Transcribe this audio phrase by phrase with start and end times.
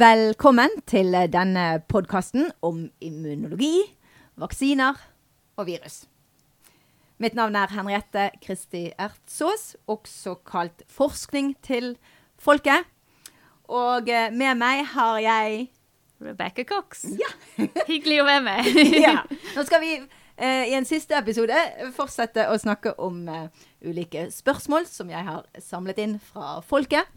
[0.00, 3.82] Velkommen til denne podkasten om immunologi,
[4.40, 4.96] vaksiner
[5.60, 6.06] og virus.
[7.20, 11.98] Mitt navn er Henriette Kristi Ertsås, også kalt Forskning til
[12.40, 12.86] folket.
[13.68, 15.66] Og eh, med meg har jeg
[16.22, 17.04] Rebecca Cox.
[17.20, 17.28] Ja.
[17.90, 18.72] Hyggelig å være med.
[19.04, 19.18] ja.
[19.58, 21.60] Nå skal vi eh, i en siste episode
[21.98, 27.10] fortsette å snakke om eh, ulike spørsmål som jeg har samlet inn fra folket.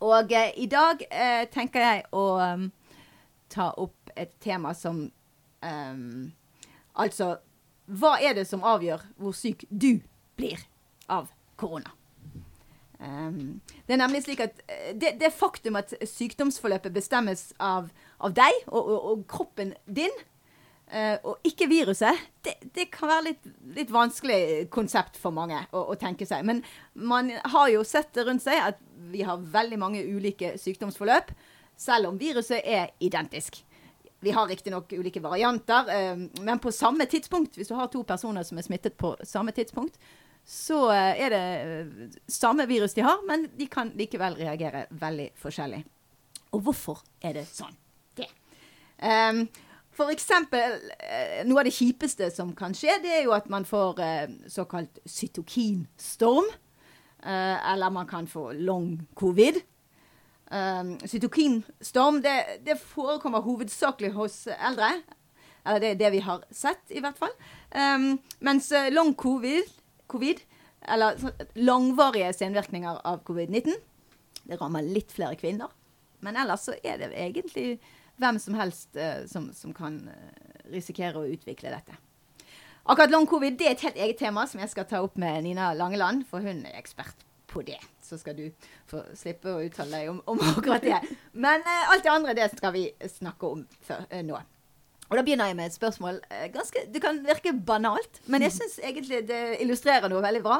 [0.00, 2.68] Og eh, i dag eh, tenker jeg å um,
[3.50, 5.06] ta opp et tema som
[5.62, 6.32] um,
[6.98, 7.36] Altså,
[7.86, 10.00] hva er det som avgjør hvor syk du
[10.38, 10.64] blir
[11.06, 11.28] av
[11.60, 11.92] korona?
[12.98, 18.34] Um, det er nemlig slik at eh, det, det faktum at sykdomsforløpet bestemmes av, av
[18.34, 20.14] deg og, og, og, kroppen din,
[20.90, 23.46] uh, og ikke viruset, det, det kan være litt,
[23.78, 26.42] litt vanskelig konsept for mange å, å, tenke seg.
[26.48, 26.64] Men
[26.98, 31.32] man har jo sett rundt seg at vi har veldig mange ulike sykdomsforløp,
[31.78, 33.60] selv om viruset er identisk.
[34.20, 38.42] Vi har riktignok ulike varianter, uh, men på samme tidspunkt, hvis du har to personer
[38.42, 39.98] som er smittet på samme tidspunkt,
[40.48, 45.82] så eh, er det samme virus de har, men de kan likevel reagere veldig forskjellig.
[46.56, 47.74] Og hvorfor er det sånn?
[48.16, 48.30] Det.
[49.92, 50.78] For eksempel,
[51.44, 54.00] noe av det kjipeste som kan skje, det er jo at man får
[54.48, 56.48] såkalt cytokinstorm.
[57.26, 59.60] Uh, eller man kan få long covid.
[60.50, 64.92] Um, cytokinstorm det, det, forekommer hovedsakelig hos eldre.
[65.66, 67.34] Eller det er det vi har sett, i hvert fall.
[67.74, 69.66] Um, mens long covid
[70.08, 70.40] covid,
[70.88, 71.18] eller
[71.54, 73.74] langvarige senvirkninger av covid-19.
[74.48, 75.74] Det rammer litt flere kvinner.
[76.24, 77.76] Men ellers så er det egentlig
[78.18, 80.00] hvem som helst uh, som, som, kan
[80.72, 81.98] risikere å utvikle dette.
[82.88, 85.42] Akkurat long covid det er et helt eget tema som jeg skal ta opp med
[85.44, 87.76] Nina Langeland, for hun er ekspert på det.
[88.00, 88.46] Så skal du
[88.88, 91.00] få slippe å uttale deg om, om akkurat det.
[91.36, 94.40] Men uh, alt det andre det skal vi snakke om for, nå.
[95.08, 96.22] Og da begynner jeg med et spørsmål.
[96.52, 100.58] Ganske, det kan virke banalt, men jeg syns egentlig det illustrerer noe veldig bra.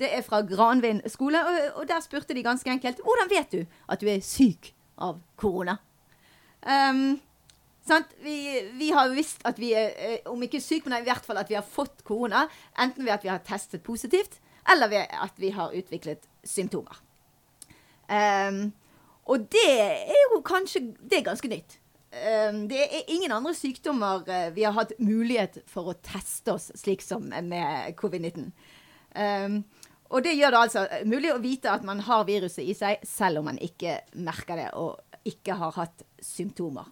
[0.00, 3.64] Det er fra Granvin skole, og, og, der spurte de ganske enkelt hvordan vet du
[3.92, 5.78] at du er syk av korona.
[6.60, 7.20] Um,
[8.22, 8.36] vi,
[8.78, 11.58] vi, har visst at vi er, om ikke syke, men i hvert fall at vi
[11.58, 12.46] har fått korona.
[12.78, 14.38] Enten ved at vi har testet positivt,
[14.70, 17.00] eller ved at vi har utviklet symptomer.
[18.10, 18.72] Um,
[19.30, 21.76] og det er jo kanskje Det er ganske nytt.
[22.10, 26.72] Um, det er ingen andre sykdommer eh, vi har hatt mulighet for å teste oss,
[26.74, 28.48] slik som med covid-19.
[29.14, 29.60] Um,
[30.10, 33.40] og det gjør det altså mulig å vite at man har viruset i seg, selv
[33.40, 34.98] om man ikke merker det og
[35.30, 36.90] ikke har hatt symptomer.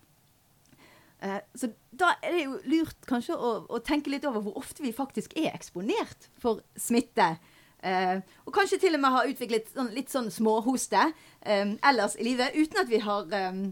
[1.20, 4.84] Eh, så da er det jo lurt kanskje å, å tenke litt over hvor ofte
[4.84, 7.34] vi faktisk er eksponert for smitte.
[7.82, 11.10] Eh, og kanskje til og med har utviklet sånn, litt sånn småhoste
[11.42, 13.68] eh, ellers i livet, uten at vi har um,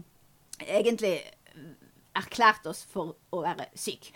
[0.63, 1.17] egentlig
[2.17, 4.09] erklært oss for å være syk.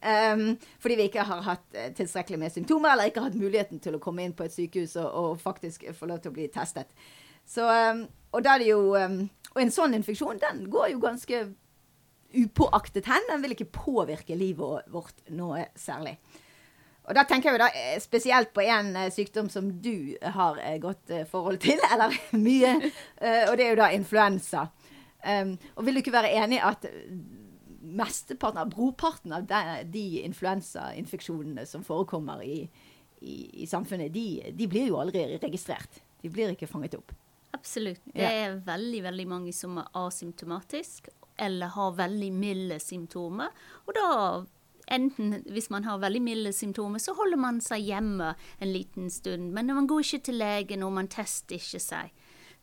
[0.00, 3.82] um, fordi vi ikke har hatt eh, tilstrekkelig med symptomer, eller ikke har hatt muligheten
[3.84, 6.48] til å komme inn på et sykehus og, og faktisk få lov til å bli
[6.52, 6.90] testet.
[7.46, 9.18] Så, um, og jo um,
[9.52, 11.42] Og en sånn infeksjon, den går jo ganske
[12.34, 13.28] upåaktet hen.
[13.30, 16.16] Den vil ikke påvirke livet vårt noe særlig.
[17.04, 20.56] Og da tenker jeg jo da eh, spesielt på en uh, sykdom som du har
[20.56, 22.78] uh, godt forhold til, eller mye,
[23.50, 24.68] og det er jo da influensa.
[25.24, 26.84] Um, og vil du ikke være enig at
[27.84, 29.60] mesteparten av brorparten av de,
[29.92, 32.64] de influensainfeksjonene som forekommer i,
[33.20, 36.00] i, i samfunnet, de, de, blir jo aldri registrert.
[36.22, 37.12] De blir ikke fanget opp.
[37.54, 38.02] Absolutt.
[38.10, 43.50] Det er veldig, veldig mange som er asymptomatiske eller har veldig milde symptomer.
[43.86, 44.08] Og da
[44.92, 49.52] enten hvis man har veldig milde symptomer, så holder man seg hjemme en liten stund.
[49.52, 52.12] Men man går ikke til legen, og man tester ikke seg.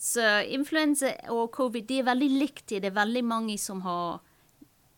[0.01, 2.69] Så influensa og covid de er veldig likt.
[2.69, 4.21] Det er veldig mange som har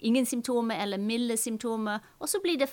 [0.03, 1.99] ingen symptomer eller milde symptomer.
[2.19, 2.69] Og så blir det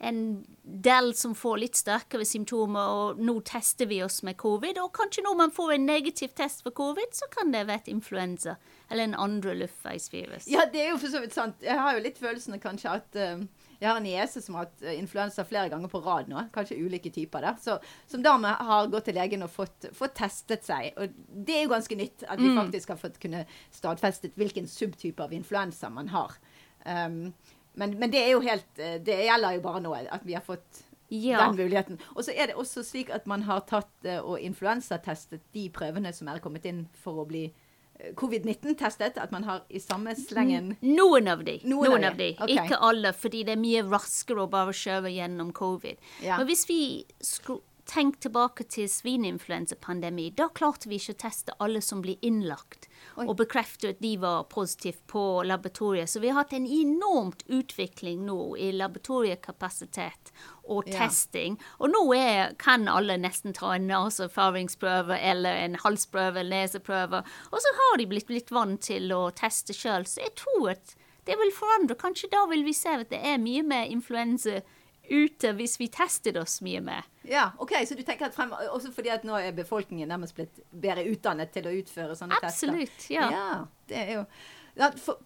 [0.00, 0.20] en
[0.62, 4.78] del som får litt sterkere symptomer, og nå tester vi oss med covid.
[4.80, 7.90] Og kanskje når man får en negativ test for covid, så kan det være et
[7.92, 8.56] influensa
[8.88, 10.48] eller en andre luftveisvirus.
[10.50, 11.60] Ja, det er jo for så vidt sant.
[11.64, 13.44] Jeg har jo litt følelsen kanskje at uh,
[13.80, 16.46] jeg har en niese som har hatt eh, influensa flere ganger på rad nå.
[16.54, 17.60] Kanskje ulike typer der.
[17.60, 17.76] Så,
[18.08, 20.90] som dermed har gått til legen og fått, fått, testet seg.
[20.96, 22.58] Og det er jo ganske nytt at vi mm.
[22.60, 26.36] faktisk har fått kunne stadfestet hvilken subtype av influensa man har.
[26.84, 27.32] Um,
[27.80, 30.44] men, men, det er jo helt eh, Det gjelder jo bare nå at vi har
[30.44, 31.40] fått ja.
[31.46, 31.98] den muligheten.
[32.14, 36.12] Og så er det også slik at man har tatt uh, og influensatestet de prøvene
[36.14, 37.48] som er kommet inn for å bli
[38.16, 39.18] covid-19-testet?
[39.18, 41.58] At man har i samme slengen Noen av de.
[41.64, 42.32] Noen, Noen av de.
[42.38, 42.56] Okay.
[42.56, 46.00] Ikke alle, fordi det er mye raskere å bare kjøre gjennom covid.
[46.24, 46.38] Ja.
[46.40, 46.80] Men hvis vi
[47.90, 50.28] tenk tilbake til svineinfluensapandemi.
[50.38, 52.86] Da klarte vi ikke å teste alle som blir innlagt,
[53.18, 53.26] Oi.
[53.26, 56.08] og bekrefte at de var positive på laboratoriet.
[56.12, 60.30] Så vi har hatt en enormt utvikling nå i laboratoriekapasitet
[60.64, 60.98] og Ja.
[60.98, 61.58] testing.
[61.80, 67.24] Og nå er, kan alle nesten ta en naseerfaringsprøve eller en halsprøve eller neseprøve.
[67.52, 70.06] Og så har de blitt litt vant til å teste sjøl.
[70.06, 70.94] Så jeg tror at
[71.26, 71.96] det vil forandre.
[71.96, 74.62] Kanskje da vil vi se at det er mye mer influensa
[75.10, 77.04] ute hvis vi testet oss mye mer.
[77.26, 80.60] Ja, ok, Så du tenker at frem, også fordi at nå er befolkningen nærmest blitt
[80.70, 82.70] bedre utdannet til å utføre sånne tester?
[82.72, 83.06] Absolutt.
[83.10, 83.28] Ja.
[83.30, 84.24] Ja, det er jo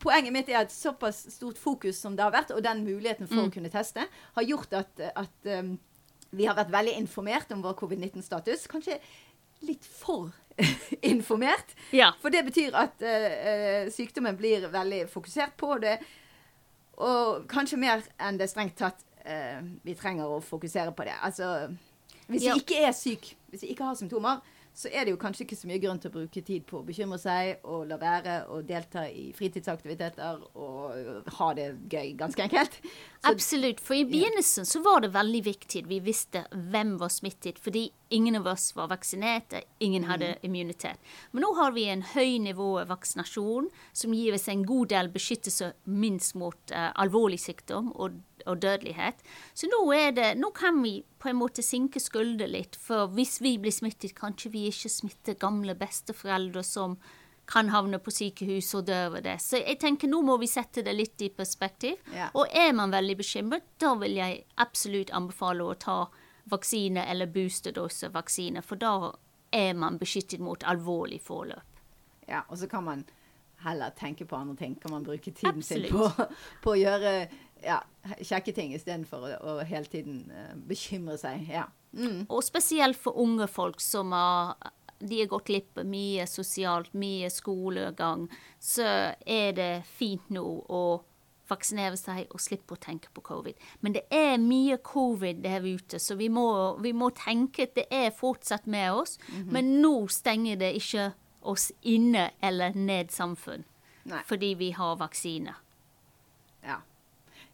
[0.02, 3.36] Poenget mitt er at såpass stort fokus som det har vært, og den muligheten for
[3.44, 3.50] Mm.
[3.50, 5.78] å kunne teste, har gjort at, at um,
[6.32, 8.64] vi har vært veldig informert om vår covid-19-status.
[8.66, 8.96] Kanskje
[9.62, 10.32] litt for
[11.02, 11.76] informert.
[11.92, 12.12] Ja.
[12.22, 15.98] For det betyr at eh, sykdommen blir veldig fokusert på det,
[16.98, 21.16] og kanskje mer enn det strengt tatt eh, vi trenger å fokusere på det.
[21.22, 21.76] Altså,
[22.28, 22.54] hvis Ja.
[22.54, 24.40] vi ikke er syk, hvis vi ikke har symptomer,
[24.74, 26.84] så er det jo kanskje ikke så mye grunn til å bruke tid på å
[26.84, 32.80] bekymre seg og la være å delta i fritidsaktiviteter og ha det gøy, ganske enkelt.
[32.82, 33.78] Så, Absolutt.
[33.80, 35.84] For i begynnelsen så var det veldig viktig.
[35.84, 39.62] at Vi visste hvem var smittet, fordi ingen av oss var vaksinerte.
[39.80, 40.98] Ingen hadde immunitet.
[41.30, 45.08] Men nå har vi en høy nivå av vaksinasjon som gir oss en god del
[45.08, 49.20] beskyttelse minst mot uh, alvorlig sykdom og, og dødelighet.
[49.54, 53.40] Så nå, er det, nå kan vi på en måte sinke skulder litt, for hvis
[53.44, 56.98] vi blir smittet, kanskje vi ikke smitter gamle besteforeldre som
[57.46, 59.36] kan havne på sykehus og dø over det.
[59.44, 62.00] Så jeg tenker nå må vi sette det litt i perspektiv.
[62.14, 62.30] Ja.
[62.32, 65.98] Og er man veldig bekymret, da vil jeg absolutt anbefale å ta
[66.50, 69.12] vaksine eller boosterdose vaksine, for da
[69.54, 71.80] er man beskyttet mot alvorlig forløp.
[72.28, 73.04] ja, og så kan man
[73.64, 74.74] heller tenke på andre ting.
[74.80, 76.08] Kan man bruke tiden sin på,
[76.64, 77.12] på å gjøre
[77.64, 77.80] ja,
[78.20, 81.46] kjekke ting istedenfor å, å hele tiden uh, bekymre seg.
[81.50, 81.66] Ja.
[81.94, 82.24] Mm.
[82.28, 84.56] Og spesielt for unge folk som har
[84.98, 88.28] de har gått glipp av mye sosialt, mye skolegang,
[88.62, 88.86] så
[89.26, 90.84] er det fint nå å
[91.50, 93.58] vaksinere seg og slippe å tenke på covid.
[93.84, 96.46] Men det er mye covid der ute, så vi må,
[96.80, 99.18] vi må tenke at det er fortsatt med oss.
[99.44, 101.10] Men nå stenger det ikke
[101.44, 103.66] oss inne eller ned samfunn,
[104.08, 104.22] Nei.
[104.24, 105.52] fordi vi har vaksine.
[106.64, 106.80] Ja.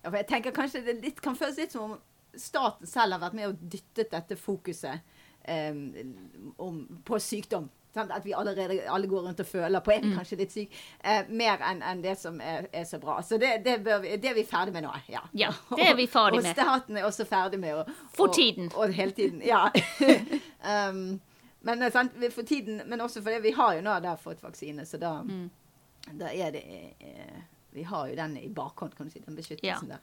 [0.02, 1.99] Ja, for jeg tenker kanskje det litt, kan føles litt som om
[2.37, 5.00] staten selv har vært med og dyttet dette fokuset
[5.44, 5.75] eh,
[6.62, 7.69] om, på sykdom.
[7.94, 8.12] Sant?
[8.14, 10.76] At vi allerede alle går rundt og føler på en vi kanskje litt syk.
[11.02, 13.17] Eh, mer enn en det som er, er så bra.
[13.26, 14.93] Så det, det, vi, det er vi ferdig med nå.
[15.11, 16.53] Ja, Ja, det er vi ferdig og, med.
[16.53, 17.81] Og staten er også ferdig med.
[17.82, 18.70] å For tiden.
[18.76, 19.43] Og, hele tiden.
[19.43, 19.64] Ja.
[20.91, 21.19] um,
[21.67, 24.87] men, eh, sant, for tiden, men også fordi vi har jo nå der fått vaksine,
[24.87, 25.50] så da, Mm.
[26.17, 26.62] da er det
[27.00, 29.20] eh, Vi har jo den i bakhånd, kan du si.
[29.25, 29.96] Den beskyttelsen Ja.
[29.96, 30.00] der.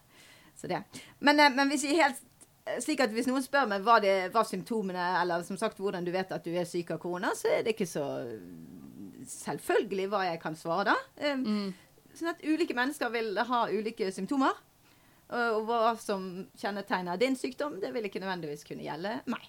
[0.58, 0.84] Så det.
[1.20, 2.24] Men, eh, men hvis vi helt
[2.84, 6.12] slik at Hvis noen spør meg hva, det, hva symptomene eller som sagt hvordan du
[6.12, 8.04] vet at du er syk av korona, så er det ikke så
[9.28, 10.96] selvfølgelig hva jeg kan svare da.
[11.34, 11.74] Um, Mm.
[12.18, 14.56] Sånn at Ulike mennesker vil ha ulike symptomer.
[15.30, 19.44] Og hva som kjennetegner din sykdom, det vil ikke nødvendigvis kunne gjelde meg.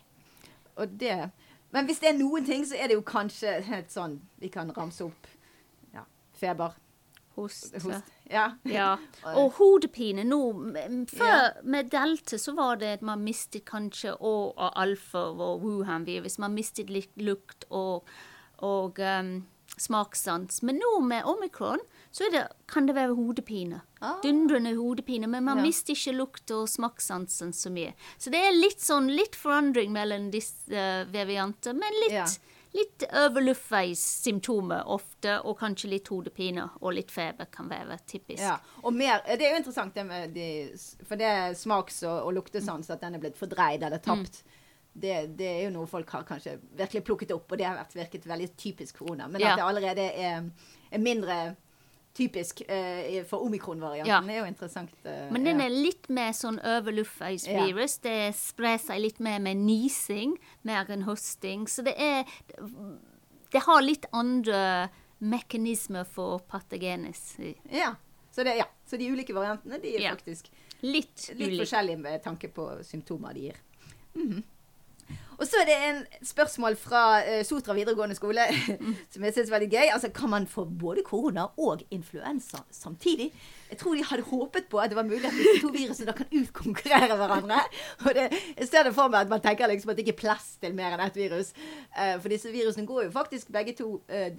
[0.76, 1.30] Og det,
[1.72, 4.70] men hvis det er noen ting, så er det jo kanskje helt sånn Vi kan
[4.76, 5.26] ramse opp
[5.94, 6.04] ja,
[6.38, 6.74] feber,
[7.38, 7.74] Host.
[7.82, 8.50] host Ja.
[8.68, 8.88] Ja,
[9.38, 14.52] og hodepine nå Før Før med delte så var det at man mistet kanskje og,
[14.58, 16.36] og alfa og Wuhan-virus.
[16.42, 18.04] Man mistet litt lukt og,
[18.60, 19.38] og um,
[19.78, 20.62] smakssans.
[20.62, 23.80] Men nå med omikron så det, kan det være hodepine.
[24.00, 24.16] Ah.
[24.24, 25.28] Dundrende hodepine.
[25.28, 25.62] Men man Ja.
[25.62, 27.92] mister ikke lukt og smakssansen så mye.
[28.18, 32.26] Så det er litt sånn litt forandring mellom disse uh, varianter, men litt Ja.
[32.76, 38.42] Litt overluftveissymptomer ofte, og kanskje litt hodepine og litt feber kan være typisk.
[38.42, 40.48] Ja, og mer, Det er jo interessant, det med de,
[41.08, 44.42] for det er smaks- og, og luktesans, at den er blitt fordreid eller tapt.
[44.98, 47.94] Det, det er jo noe folk har kanskje virkelig plukket opp, og det har vært
[47.94, 49.28] virket veldig typisk korona.
[49.28, 49.52] Men Ja.
[49.52, 50.50] at det allerede er,
[50.90, 51.56] er mindre
[52.18, 54.20] typisk eh, for omikron-varianten, Ja.
[54.34, 54.90] er jo interessant.
[55.06, 57.98] eh, Men den er litt mer sånn overluftveisvirus.
[58.02, 60.34] Det sprer seg litt mer med nising
[60.66, 61.66] mer enn hosting.
[61.70, 62.24] Så det er
[63.50, 67.36] Det har litt andre mekanismer for patogenes.
[67.70, 67.94] ja.
[68.30, 68.66] Så, det, ja.
[68.86, 70.10] Så de ulike variantene de er Ja.
[70.14, 70.50] faktisk
[70.82, 73.56] Litt, litt forskjellige med tanke på symptomer de gir.
[74.14, 74.42] Mhm.
[75.38, 78.42] Og så er det en spørsmål fra eh, Sotra videregående skole
[79.12, 79.84] som jeg syns er veldig gøy.
[79.94, 83.30] Altså, Kan man få både korona og influensa samtidig?
[83.70, 86.16] Jeg tror de hadde håpet på at det var mulig at disse to virusene da
[86.16, 87.60] kan utkonkurrere hverandre.
[88.06, 88.26] Og det,
[88.58, 90.74] Jeg ser det for meg at man tenker liksom at det ikke er plass til
[90.74, 91.52] mer enn ett virus.
[91.94, 94.32] Eh, for disse virusene går jo faktisk begge to eh,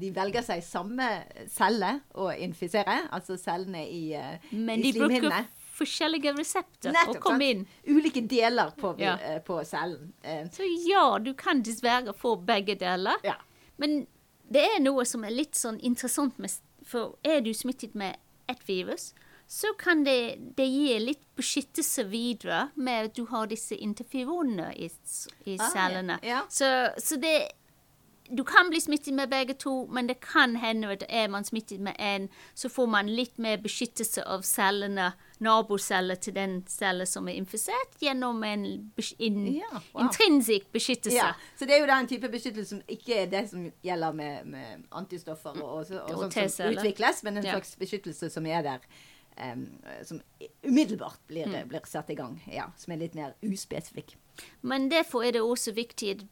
[0.00, 1.08] De velger seg samme
[1.48, 3.06] celle å infisere.
[3.14, 4.04] Altså cellene i,
[4.52, 5.46] Men i de bruker slimhinnene.
[5.82, 7.66] Forskjellige resepter Nettopp, å komme inn.
[7.86, 9.16] Ulike deler på, Ja.
[9.18, 10.12] eh, på cellen.
[10.22, 13.16] Eh, Så ja, du kan dessverre få begge deler.
[13.24, 13.36] ja.
[13.78, 14.06] Men
[14.52, 16.50] det er noe som er litt sånn interessant med
[16.84, 18.16] For er du smittet med
[18.48, 19.12] ett virus,
[19.48, 24.88] så kan det, det gi litt beskyttelse videre med at du har disse interferonene i,
[25.46, 25.62] i cellene.
[25.62, 26.18] Ah, cellene.
[26.26, 26.40] Ja.
[26.50, 27.52] Så, så det
[28.34, 31.80] Du kan bli smittet med begge to, men det kan hende at er man smittet
[31.80, 35.10] med én, så får man litt mer beskyttelse av cellene,
[35.42, 38.64] naboceller til den cellen som er infisert, gjennom en
[39.18, 40.04] in, Ja, wow.
[40.06, 41.16] intrinsisk beskyttelse.
[41.16, 44.46] Ja, så det er jo den type beskyttelse som ikke er det som gjelder med,
[44.46, 47.52] med antistoffer og, og, og Og sånt som utvikles, men en Ja.
[47.58, 48.78] slags beskyttelse som er der
[49.52, 50.20] Um, som
[50.62, 51.68] umiddelbart blir, Mm.
[51.68, 52.42] blir satt i gang.
[52.52, 54.14] Ja, som er litt mer uspesifikk.
[54.60, 56.28] Men derfor er det også viktig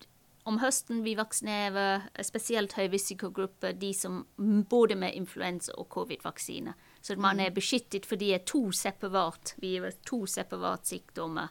[0.47, 4.27] om høsten vi vaksinerer spesielt høyrisikogrupper, de som
[4.71, 6.75] både med influensa og covid-vaksine.
[7.03, 7.47] Så man Mm.
[7.47, 11.49] er beskyttet, for de er to separat er to separat sykdommer.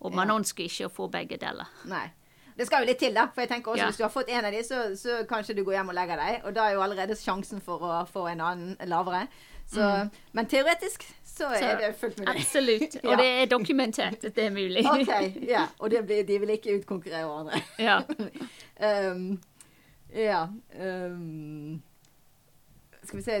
[0.00, 1.66] Og man ønsker ikke å få begge deler.
[1.86, 2.12] Nei.
[2.56, 3.26] Det skal jo litt til, da.
[3.26, 3.86] For jeg tenker også Ja.
[3.86, 6.16] hvis du har fått en av de, så, så kanskje du går hjem og legger
[6.16, 6.44] deg.
[6.44, 9.28] Og da er jo allerede sjansen for å få en annen lavere.
[9.68, 11.54] Så, Men teoretisk så, Mm.
[11.62, 12.28] Er det fullt mulig.
[12.34, 12.94] Absolutt.
[13.04, 13.08] Ja.
[13.10, 14.82] Og det er dokumentert at det er mulig.
[14.92, 15.36] OK.
[15.48, 15.66] Ja.
[15.78, 17.60] Og det blir, de vil ikke utkonkurrere hverandre.
[17.78, 18.00] Ja.
[19.12, 19.40] um,
[20.14, 20.40] ja
[20.80, 21.82] um,
[23.04, 23.38] Skal vi se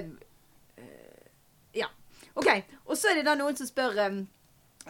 [0.78, 0.84] uh,
[1.74, 1.86] Ja.
[2.34, 2.46] OK.
[2.86, 4.20] Og så er det da noen som spør um,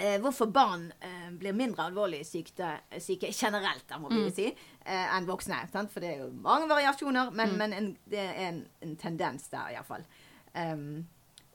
[0.00, 4.30] eh, hvorfor barn eh, blir mindre alvorlig sykte, syke generelt, da, må vi Mm.
[4.35, 4.47] si,
[4.85, 5.64] eh, enn voksne.
[5.73, 5.90] Sant?
[5.92, 7.57] For det er jo mange variasjoner, men, Mm.
[7.59, 10.04] men en, det er en, en tendens der iallfall.
[10.54, 11.07] Um,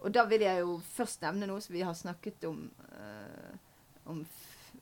[0.04, 3.54] og da vil jeg jo først nevne noe som vi har snakket om, uh,
[4.12, 4.24] om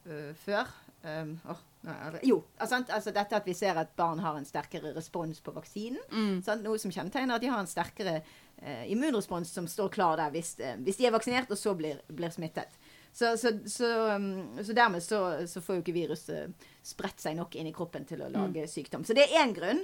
[0.10, 0.70] eh, før.
[1.02, 4.96] Um, oh, nei, jo, altså, altså dette at vi ser at barn har en sterkere
[4.96, 6.02] respons på vaksinen.
[6.10, 6.42] Mm.
[6.46, 6.66] Sant?
[6.66, 10.56] Noe som kjennetegner at de har en sterkere uh, immunrespons som står klar der hvis,
[10.82, 12.74] hvis de er vaksinert og så blir, blir smittet.
[13.14, 17.58] Så, så, så, um, så dermed så, så får jo ikke viruset spredt seg nok
[17.60, 19.06] inn i kroppen til å lage sykdom.
[19.06, 19.84] Så det er én grunn.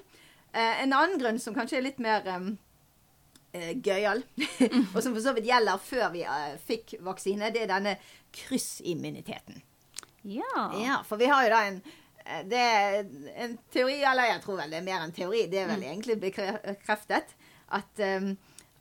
[0.57, 2.55] En annen grunn som kanskje er litt mer um,
[3.83, 4.23] gøyal,
[4.95, 7.95] og som for så vidt gjelder før vi eh, fikk vaksine, det er denne
[8.35, 9.61] kryssimmuniteten.
[10.23, 10.67] ja.
[10.81, 11.79] Ja, for vi har jo da en
[12.25, 12.99] eh, det er
[13.45, 16.19] en teori, eller jeg tror vel det er mer en teori, det er vel egentlig
[16.21, 17.33] bekreftet,
[17.67, 18.33] at, um,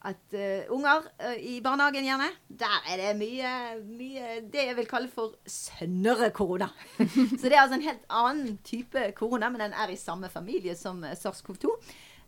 [0.07, 0.35] at
[0.71, 1.09] unger
[1.43, 6.69] i barnehagen gjerne, der er det mye, mye det jeg vil kalle for snørrekorona.
[7.41, 10.77] Så det er altså en helt annen type korona, men den er i samme familie
[10.79, 11.75] som eh, SARS-CoV-2.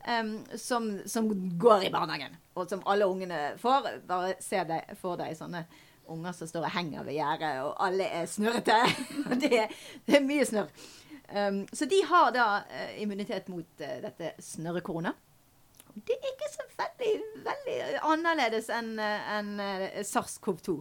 [0.08, 1.26] Um, som, som
[1.60, 3.90] går i barnehagen, og som alle ungene får.
[4.08, 5.66] Bare se deg for deg sånne
[6.08, 8.78] unger som står og henger ved gjerdet, og alle er snørrete.
[9.42, 9.66] Det,
[10.08, 10.70] det er mye snørr.
[11.28, 15.18] Um, så de har da uh, immunitet mot uh, dette snørrekornet.
[16.06, 17.12] Det er ikke så veldig,
[17.46, 20.76] veldig annerledes enn eh, enn, eh, SARS-CoV-2.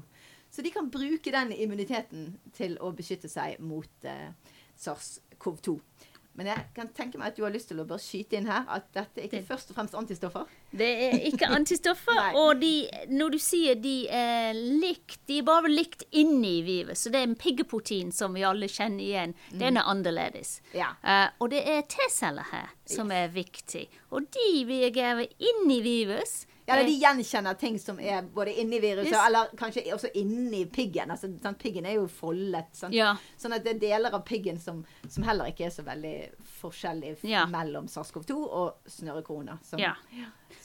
[0.52, 4.30] Så de kan bruke den immuniteten til å beskytte seg mot eh,
[4.78, 5.78] SARS-CoV-2.
[6.38, 8.68] Men jeg kan tenke meg at du har lyst til å bare skyte inn her
[8.70, 10.46] at dette er ikke Det- først og fremst antistoffer.
[10.72, 12.36] Det er ikke antistoffer.
[12.38, 17.00] Og de, når du sier de er likt, de er bare likt inni virus.
[17.08, 19.34] Så det er en piggeprotein som vi alle kjenner igjen.
[19.52, 20.60] Den er annerledes.
[20.78, 20.92] Ja.
[21.04, 23.88] Uh, og det er T-celler her som er viktig.
[24.12, 26.46] Og de reagerer inni virus.
[26.68, 29.26] Ja, eller De gjenkjenner ting som er både inni viruset, Yes.
[29.28, 31.10] eller kanskje også inni piggen.
[31.12, 31.58] Altså, sant?
[31.62, 32.66] Piggen er jo foldet.
[32.76, 32.94] Sant?
[32.94, 33.14] Ja.
[33.40, 37.18] Sånn at det er deler av piggen som, som heller ikke er så veldig forskjellig
[37.24, 37.46] Ja.
[37.46, 39.58] mellom SARS-CoV-2 og snørrekorona.
[39.64, 39.94] som- Ja.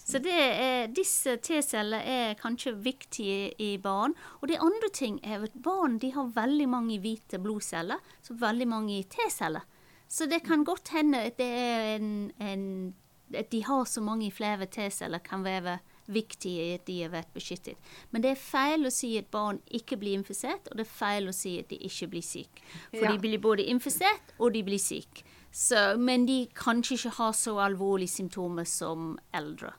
[0.05, 4.15] Så det er, disse T-cellene er kanskje viktige i barn.
[4.43, 8.67] Og det andre ting er at barn de har veldig mange hvite blodceller, så veldig
[8.67, 9.63] mange T-celler.
[10.09, 12.95] Så det kan godt hende at det er en, en
[13.35, 15.79] at de har så mange flere T-celler kan være
[16.09, 17.77] viktige i at de har vært beskyttet.
[18.11, 21.29] Men det er feil å si at barn ikke blir infisert, og det er feil
[21.29, 22.63] å si at de ikke blir syke.
[22.91, 23.13] For Ja.
[23.13, 25.23] de blir både infisert og de blir syke.
[25.53, 29.73] Så, men de kanskje ikke har så alvorlige symptomer som eldre.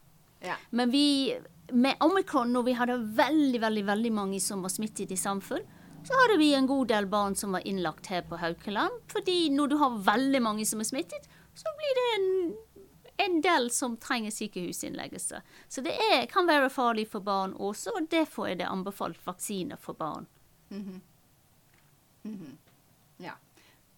[0.43, 0.55] Ja.
[0.71, 1.33] Men vi,
[1.71, 5.63] med omikron, når vi hadde veldig, veldig, veldig mange som var smittet i samfunn,
[6.03, 8.91] så hadde vi en god del barn som var innlagt her på Haukeland.
[9.07, 11.25] Fordi når du har veldig mange som er smittet,
[11.55, 12.53] så blir det en,
[13.17, 15.41] en del som trenger sykehusinnleggelse.
[15.69, 19.77] Så det er, kan være farlig for barn også, og derfor er det anbefalt vaksiner
[19.79, 20.27] for barn.
[23.17, 23.35] ja.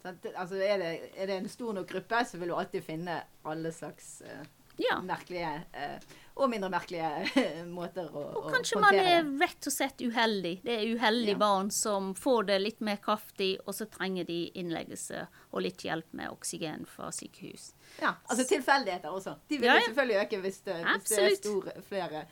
[0.01, 3.21] Så altså, er, det, er det en stor nok gruppe, så vil du alltid finne
[3.45, 4.45] alle slags uh,
[4.77, 4.99] Ja.
[5.01, 6.01] merkelige eh,
[6.35, 10.55] og mindre merkelige eh, måter å, Og å kanskje man er rett og slett uheldig.
[10.65, 11.39] Det er uheldige Ja.
[11.39, 16.11] barn som får det litt mer kraftig, og så trenger de innleggelse og litt hjelp
[16.13, 17.69] med oksygen fra sykehus.
[18.01, 19.37] Ja, altså tilfeldigheter også.
[19.47, 19.85] De vil Ja, ja.
[19.87, 21.37] selvfølgelig øke hvis det, hvis det er Absolutt.
[21.45, 22.25] stor, flere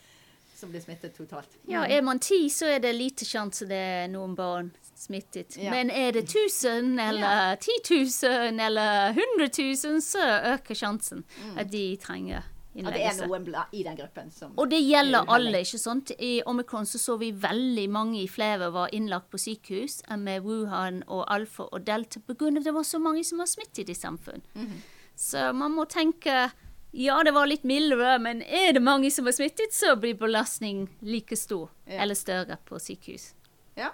[0.56, 1.56] som blir smittet totalt.
[1.68, 5.58] Ja, er man ti, så er det lite sjanse det er noen barn smittet.
[5.58, 5.72] Ja.
[5.72, 11.24] Men er det 1000 eller 10 000 eller 100 000, så øker sjansen
[11.58, 15.30] at de trenger At det er noen i den gruppen som Og det gjelder er
[15.36, 16.12] alle, ikke sant?
[16.18, 20.42] I omikron så så vi veldig mange i flere var innlagt på sykehus eh, med
[20.42, 24.42] Wuhan og alfa og delta at det var så mange som var smittet i samfunn.
[24.56, 24.82] Mhm.
[25.16, 26.52] Så man må tenke
[26.96, 30.88] ja, det var litt mildere, men er det mange som er smittet, så blir belastning
[31.02, 32.02] like stor Ja.
[32.04, 33.34] eller større på sykehus.
[33.76, 33.90] Ja.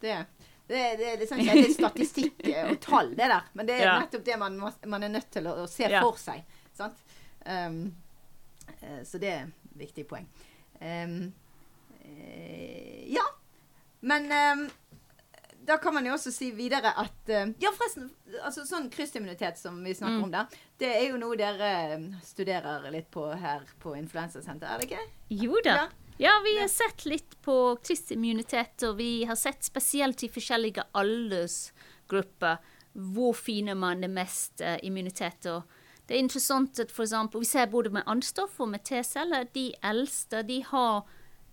[0.00, 0.24] Det,
[0.66, 3.42] det, det er liksom kjedelig statistikk eh, og tall, det der.
[3.54, 3.98] Men det er Ja.
[4.00, 6.02] nettopp det man, man er nødt til å, å se Ja.
[6.02, 6.42] for seg.
[6.74, 6.98] Sant?
[7.46, 7.94] Um,
[9.04, 10.26] så det er et viktig poeng.
[10.80, 11.32] Um,
[13.06, 13.24] ja.
[14.00, 14.70] Men um,
[15.66, 18.08] da kan man jo også si videre at eh, Ja, forresten.
[18.42, 20.24] altså Sånn kryssimmunitet som vi snakker Mm.
[20.24, 20.46] om der,
[20.82, 21.68] det er jo noe dere
[22.26, 25.04] studerer litt på her på Influensasenter, er det ikke?
[25.30, 25.76] Jo da.
[25.76, 25.88] Ja.
[26.18, 32.58] Ja, vi har sett litt på kryssimmunitet, og vi har sett spesielt i forskjellige aldersgrupper
[33.14, 35.46] hvor finner man det mest immunitet.
[35.46, 35.62] Og
[36.08, 39.68] det er interessant at for eksempel, vi ser både med antistoff og med T-celler, de
[39.82, 41.02] eldste de har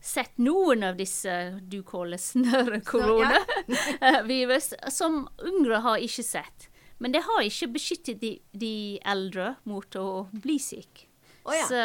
[0.01, 1.33] sett noen av disse
[1.67, 6.69] du kaller snørre-koronavirus, som yngre har ikke sett.
[6.99, 11.05] Men det har ikke beskyttet de, de eldre mot å bli syk.
[11.47, 11.65] Oh, ja.
[11.65, 11.75] Så,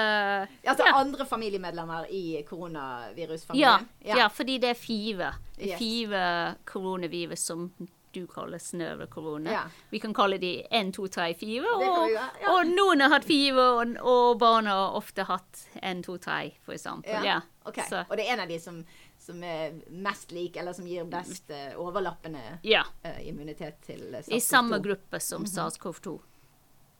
[0.68, 0.94] Altså ja.
[0.99, 3.87] andre familiemedlemmer i Ja, koronavirusfamilien?
[4.04, 4.28] ja.
[4.28, 5.33] fordi det er fire.
[5.59, 5.78] Yes.
[5.78, 7.71] fire koronavirus som
[8.14, 9.52] du kaller snørekorona.
[9.52, 9.62] Ja.
[9.90, 11.62] Vi kan kalle de én, to, tre, fire.
[11.80, 12.52] Det kan vi Og, ja.
[12.52, 16.76] og noen har hatt fire, og, og barna har ofte hatt én, to, tre, for
[16.76, 17.26] eksempel.
[17.26, 17.40] Ja.
[17.64, 18.83] Og det er en av de som,
[19.21, 24.40] som er mest lik, eller som gir best uh, overlappende eh, immunitet til uh, I
[24.40, 25.21] samme gruppe.
[25.21, 25.71] som som -hmm.
[25.71, 26.21] SARS-CoV-2.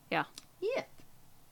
[0.09, 0.23] Ja.
[0.61, 0.85] Yeah.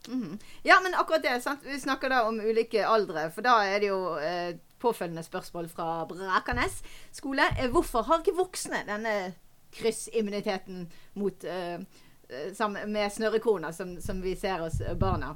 [0.08, 0.40] Mm -hmm.
[0.64, 1.42] Ja, men akkurat det.
[1.44, 1.60] sant?
[1.64, 6.06] Vi snakker da om ulike aldre, for da er det jo eh, påfølgende spørsmål fra
[6.06, 7.44] Brakanes skole.
[7.60, 9.34] Eh, hvorfor har ikke voksne denne
[9.78, 10.86] kryssimmuniteten
[11.20, 15.34] mot eh, eh, med snørrekorner som, som vi ser hos eh, barna?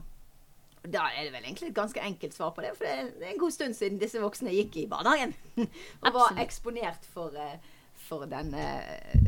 [0.88, 2.72] Da er det vel egentlig et ganske enkelt svar på det.
[2.78, 6.42] For det er, en god stund siden disse voksne gikk i barnehagen og var Absolutt.
[6.46, 7.36] eksponert for,
[8.08, 9.28] for denne eh.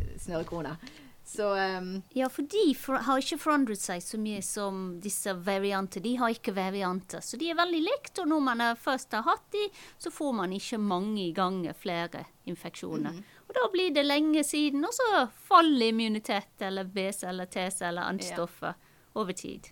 [1.29, 6.01] Så um, Ja, for de for, har ikke forandret seg så mye som disse varianter.
[6.01, 8.15] De har ikke varianter, så de er veldig likt.
[8.23, 9.67] Og når man først har hatt de,
[10.01, 13.21] så får man ikke mange ganger flere infeksjoner.
[13.49, 18.75] Og da blir det lenge siden, og så faller immunitet eller B-celler, T-celler, antistoffer
[19.17, 19.71] over tid.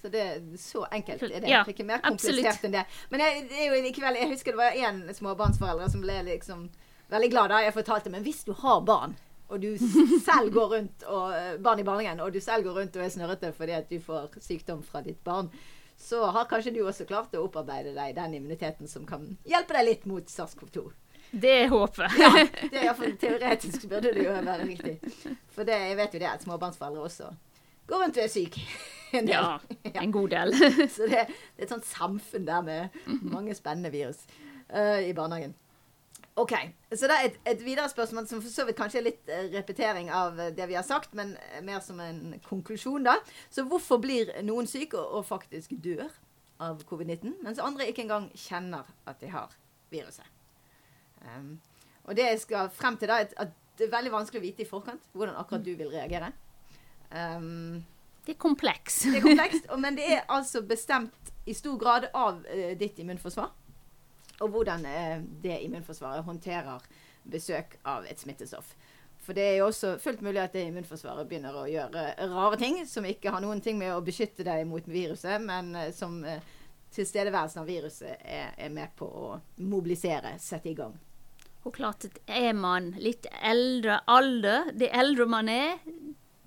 [0.00, 1.48] Så det er så enkelt er det.
[1.48, 2.40] Ja, det ikke mer absolutt.
[2.40, 2.86] komplisert enn det.
[3.12, 6.66] Men jeg, det jo kveld, jeg husker det var en småbarnsforeldre som ble liksom
[7.12, 9.14] veldig glad da jeg fortalte men hvis du har barn,
[9.52, 9.70] og du
[10.28, 13.12] selv går rundt og, eh, barn i barnehagen, og du selv går rundt og er
[13.12, 15.52] snørrete fordi at du får sykdom fra ditt barn,
[16.00, 19.88] så har kanskje du også klart å opparbeide deg den immuniteten som kan hjelpe deg
[19.88, 20.88] litt mot SARS-CoV-2.
[21.42, 22.18] Det er håpet.
[22.18, 22.30] Ja,
[22.70, 24.98] det er iallfall teoretisk burde det jo være riktig.
[25.54, 27.32] For det, jeg vet jo det at småbarnsforeldre også
[27.86, 28.62] går rundt og er syke.
[29.14, 29.34] En del.
[29.34, 30.54] Ja, en god del.
[30.94, 34.24] Så det, det er et sånt samfunn der med mange spennende virus
[34.74, 35.54] uh, i barnehagen.
[36.36, 36.52] OK.
[36.90, 39.52] Så det er et, et videre spørsmål som for så vidt kanskje er litt eh,
[39.52, 43.14] repetering av eh, det vi har sagt, men mer som en konklusjon, da.
[43.54, 46.08] Så hvorfor blir noen syke og, og faktisk dør
[46.58, 49.54] av covid-19, mens andre ikke engang kjenner at de har
[49.94, 50.26] viruset?
[51.24, 51.60] Um,
[52.04, 54.62] og det jeg skal frem til, da, er at- det er veldig vanskelig å vite
[54.62, 56.28] i forkant hvordan akkurat du vil reagere.
[57.10, 57.84] Um,
[58.26, 59.02] Det er kompleks.
[59.02, 63.50] det er komplekst, men det er altså bestemt i stor grad av uh, ditt immunforsvar.
[64.40, 66.86] Og hvordan uh, det immunforsvaret håndterer
[67.30, 68.74] besøk av et smittestoff.
[69.24, 72.82] For det er jo også fullt mulig at det immunforsvaret begynner å gjøre rare ting
[72.86, 76.20] som ikke har noen ting med å beskytte deg mot viruset, men uh, som
[76.94, 80.94] tilstedeværelsen av viruset er, er med på å mobilisere, sette i gang.
[81.64, 85.78] Og klart at er man litt eldre alder, det eldre man er,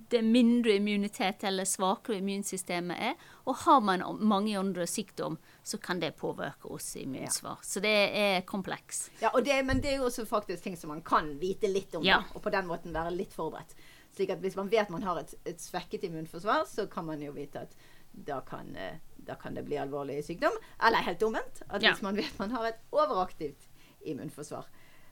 [0.09, 3.15] det mindre immunitet eller svakere immunsystemet er.
[3.49, 5.35] Og har man mange andre sykdom,
[5.67, 7.57] så kan det påvirke oss immunsvar.
[7.65, 9.09] Så det er kompleks.
[9.19, 12.05] Ja, det, Men det er jo også faktisk ting som man kan vite litt om,
[12.05, 12.21] Ja.
[12.33, 13.75] og på den måten være litt forberedt.
[14.15, 17.31] Slik at Hvis man vet man har et, et svekket immunforsvar, så kan man jo
[17.33, 17.75] vite at
[18.13, 20.53] da kan, eh, da kan det bli alvorlig sykdom.
[20.81, 21.61] Eller helt omvendt.
[21.69, 21.91] At Ja.
[21.91, 23.67] hvis man vet man har et overaktivt
[24.05, 24.65] immunforsvar.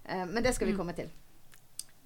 [0.08, 0.78] Eh, men det skal vi Mm.
[0.78, 1.12] komme til.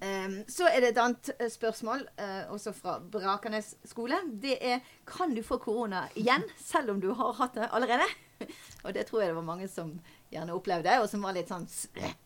[0.02, 4.16] Um, så er det et annet eh, spørsmål, uh, også fra Brakernes skole.
[4.40, 8.06] Det er kan du få korona igjen, selv om du har hatt det allerede?
[8.84, 9.90] og det tror jeg det var mange som
[10.32, 11.66] gjerne opplevde, og som var litt sånn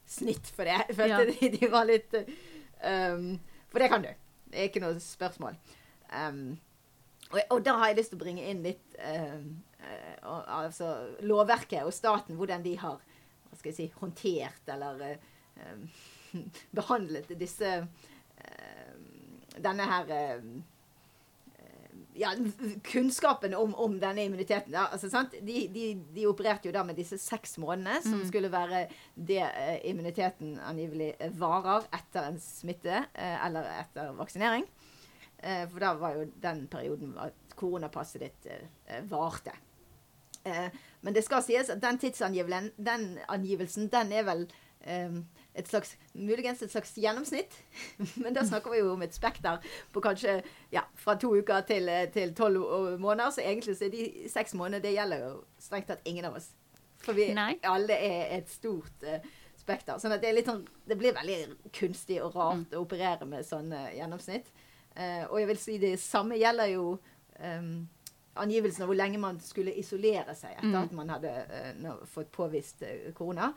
[0.06, 0.76] snitt for det.
[0.88, 1.24] Jeg følte Ja.
[1.32, 3.40] de, de var litt um,
[3.72, 4.08] For det kan du.
[4.52, 5.56] Det er ikke noe spørsmål.
[6.14, 6.58] Um,
[7.32, 9.40] og, og da har jeg lyst til å bringe inn litt uh,
[10.22, 10.94] uh, altså
[11.26, 13.00] lovverket og staten, hvordan de har
[13.50, 15.18] hva skal jeg si, håndtert eller eh,
[16.78, 18.94] behandlet disse eh,
[19.54, 20.46] Denne her eh,
[22.14, 22.32] ja,
[22.82, 24.72] kunnskapen om, om denne immuniteten.
[24.72, 25.34] Ja, altså, sant?
[25.42, 29.78] De, de, de opererte jo da med disse seks månedene, som skulle være det eh,
[29.90, 34.66] immuniteten angivelig eh, varer etter en smitte eh, eller etter vaksinering.
[35.38, 39.56] Eh, for da var jo den perioden at koronapasset ditt eh, eh, varte.
[40.44, 40.68] Eh,
[41.02, 44.46] men det skal sies at den tidsangivelsen, den angivelsen, den er vel
[44.86, 45.18] eh,
[45.54, 47.54] et slags, muligens et slags gjennomsnitt.
[48.22, 49.62] Men da snakker vi jo om et spekter
[49.94, 50.40] på kanskje
[50.74, 53.30] ja, fra to uker til eh, til tolv måneder.
[53.30, 56.50] Så egentlig så er de seks månedene, det gjelder jo strengt tatt ingen av oss.
[57.04, 57.54] For vi Nei.
[57.68, 59.18] alle er et stort uh,
[59.60, 59.98] spekter.
[60.00, 63.90] Sånn at det er sånn Det blir veldig kunstig og rart å operere med sånne
[63.96, 64.48] gjennomsnitt.
[64.94, 66.94] Uh, og jeg vil si det samme gjelder jo
[67.40, 67.84] um,
[68.40, 72.82] angivelsen av hvor lenge man skulle isolere seg etter at man hadde uh, fått påvist
[72.86, 73.52] eh, korona.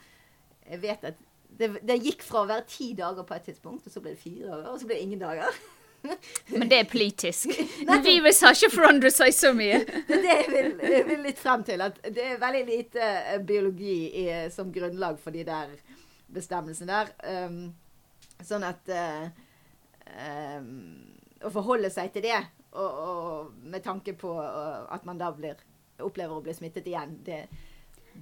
[0.67, 1.21] Jeg vet at
[1.57, 4.21] det, det gikk fra å være ti dager på et tidspunkt, og så ble det
[4.21, 5.60] fire dager, og så ble det ingen dager.
[6.53, 7.51] Men det er politisk.
[8.07, 9.79] Virus har ikke forandret seg så mye.
[10.07, 11.81] Det er det jeg vil, jeg vil litt frem til.
[11.83, 15.73] At det er veldig lite eh, biologi i, som grunnlag for de der
[16.33, 17.12] bestemmelsene der.
[17.47, 17.60] Um,
[18.45, 19.25] sånn at uh,
[20.60, 20.69] um,
[21.41, 22.38] Å forholde seg til det,
[22.77, 25.60] og, og med tanke på uh, at man da blir,
[26.03, 27.43] opplever å bli smittet igjen, det,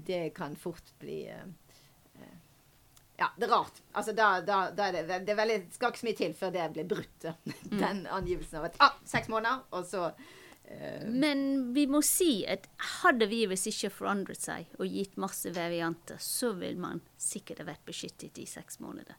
[0.07, 1.64] det kan fort bli eh, eh,
[3.17, 3.81] ja, det er rart.
[3.93, 6.55] Altså, da, da, da er det, det er veldig, skal ikke så mye til før
[6.55, 7.27] det blir brutt.
[7.83, 11.05] Den angivelsen av at ah, seks måneder, og så uh...
[11.07, 12.67] Men vi må si at
[13.01, 17.85] hadde virus ikke forandret seg og gitt masse varianter, så ville man sikkert ha vært
[17.87, 19.15] beskyttet i seks måneder.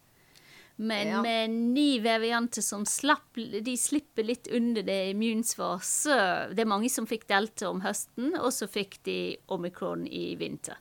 [0.77, 1.23] Men Ja.
[1.25, 3.33] med ny varianter som slapp,
[3.65, 6.17] de slipper litt under det immunsvaret, så
[6.53, 10.77] det er mange som fikk delta om høsten, og så fikk de omikron i vinter.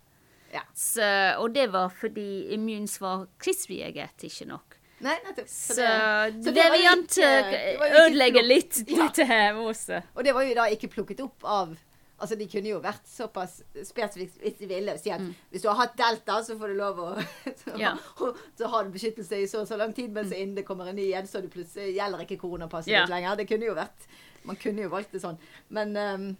[0.55, 0.61] Ja.
[0.73, 1.03] Så,
[1.43, 4.77] og det var fordi immunsvar krigsreagerte ikke nok.
[5.03, 5.49] Nei, nettopp.
[5.51, 9.99] Så, det- så det var jo ikke- det var ødelegger litt dette her også.
[10.15, 11.75] Og det var jo da ikke plukket opp av
[12.17, 14.93] Altså, De kunne jo vært såpass spesifikt hvis de ville.
[14.93, 15.19] og Si at
[15.51, 17.07] hvis du har hatt delta, så får du lov å
[17.59, 17.79] så, Mm.
[17.81, 17.91] Ja.
[18.57, 20.87] så har du beskyttelse i så og så lang tid, men så innen det kommer
[20.87, 23.01] en ny igjen, så du plutselig, gjelder ikke koronapasset Ja.
[23.03, 23.35] ditt lenger.
[23.35, 24.07] Det kunne jo vært
[24.45, 25.37] Man kunne jo valgt det sånn.
[25.69, 26.37] Men um,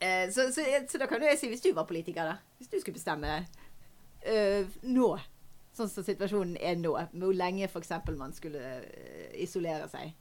[0.00, 2.68] eh, så, så, så da kan jo jeg si, hvis du var politiker, da Hvis
[2.72, 3.32] du skulle bestemme
[4.24, 5.08] eh, nå,
[5.76, 7.92] sånn som situasjonen er nå, med hvor lenge f.eks.
[8.16, 10.14] man skulle eh, isolere seg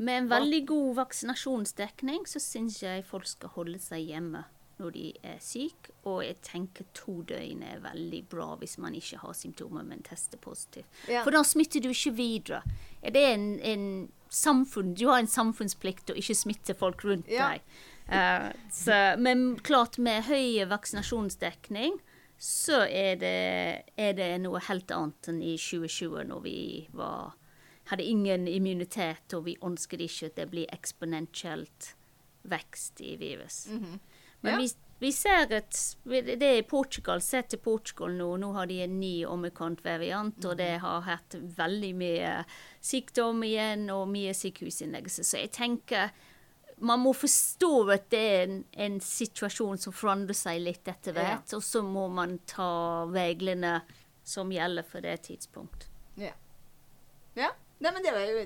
[0.00, 4.46] Med en veldig god vaksinasjonsdekning så syns jeg folk skal holde seg hjemme
[4.80, 5.92] når de er syke.
[6.08, 10.40] Og jeg tenker to døgn er veldig bra hvis man ikke har symptomer, men tester
[10.40, 10.88] positivt.
[11.04, 11.20] Ja.
[11.26, 12.62] For da smitter du ikke videre.
[13.04, 13.84] Er det en, en
[14.32, 17.50] samfunn Du har en samfunnsplikt å ikke smitte folk rundt Ja.
[17.52, 17.60] deg.
[18.10, 22.00] Eh, så, men klart, med høy vaksinasjonsdekning
[22.40, 23.36] så er det,
[24.00, 26.58] er det noe helt annet enn i 2020, når vi
[26.96, 27.34] var
[27.90, 31.94] hadde ingen immunitet, og vi ønsket ikke at det blir eksponentielt
[32.48, 33.66] vekst i virus.
[34.40, 34.56] Men Ja.
[34.58, 34.70] vi,
[35.00, 37.20] vi ser at det er Portugal.
[37.20, 38.36] Se til Portugal nå.
[38.40, 42.32] Nå har de en ny omikron-variant, og det har hatt veldig mye
[42.80, 45.24] sykdom igjen, og mye sykehusinnleggelse.
[45.26, 46.14] Så jeg tenker
[46.80, 51.22] man må forstå at det er en, en situasjon som forandrer seg litt etter Ja.
[51.36, 52.70] hvert, og så må man ta
[53.12, 53.80] reglene
[54.24, 55.88] som gjelder for det tidspunkt.
[56.20, 56.32] Ja.
[57.36, 57.50] ja.
[57.80, 58.40] Nei, men det var jo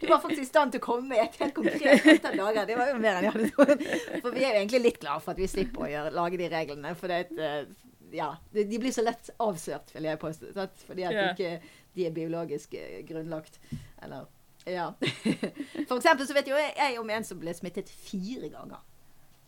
[0.00, 2.66] Du var faktisk i stand til å komme med et helt konkret antall dager.
[2.68, 3.84] Det var jo mer enn jeg hadde trodd.
[4.20, 6.48] For vi er jo egentlig litt glad for at vi slipper å gjøre, lage de
[6.52, 6.92] reglene.
[7.00, 7.86] For det et, eh,
[8.18, 10.52] ja, de blir så lett avsørt, vil jeg påstå.
[10.90, 11.24] Fordi at Ja.
[11.32, 11.54] ikke
[11.96, 13.56] de er biologisk eh, grunnlagt.
[14.04, 14.28] Eller
[14.66, 14.90] Ja.
[15.88, 18.80] For eksempel så vet jo jeg, jeg om en som ble smittet fire ganger.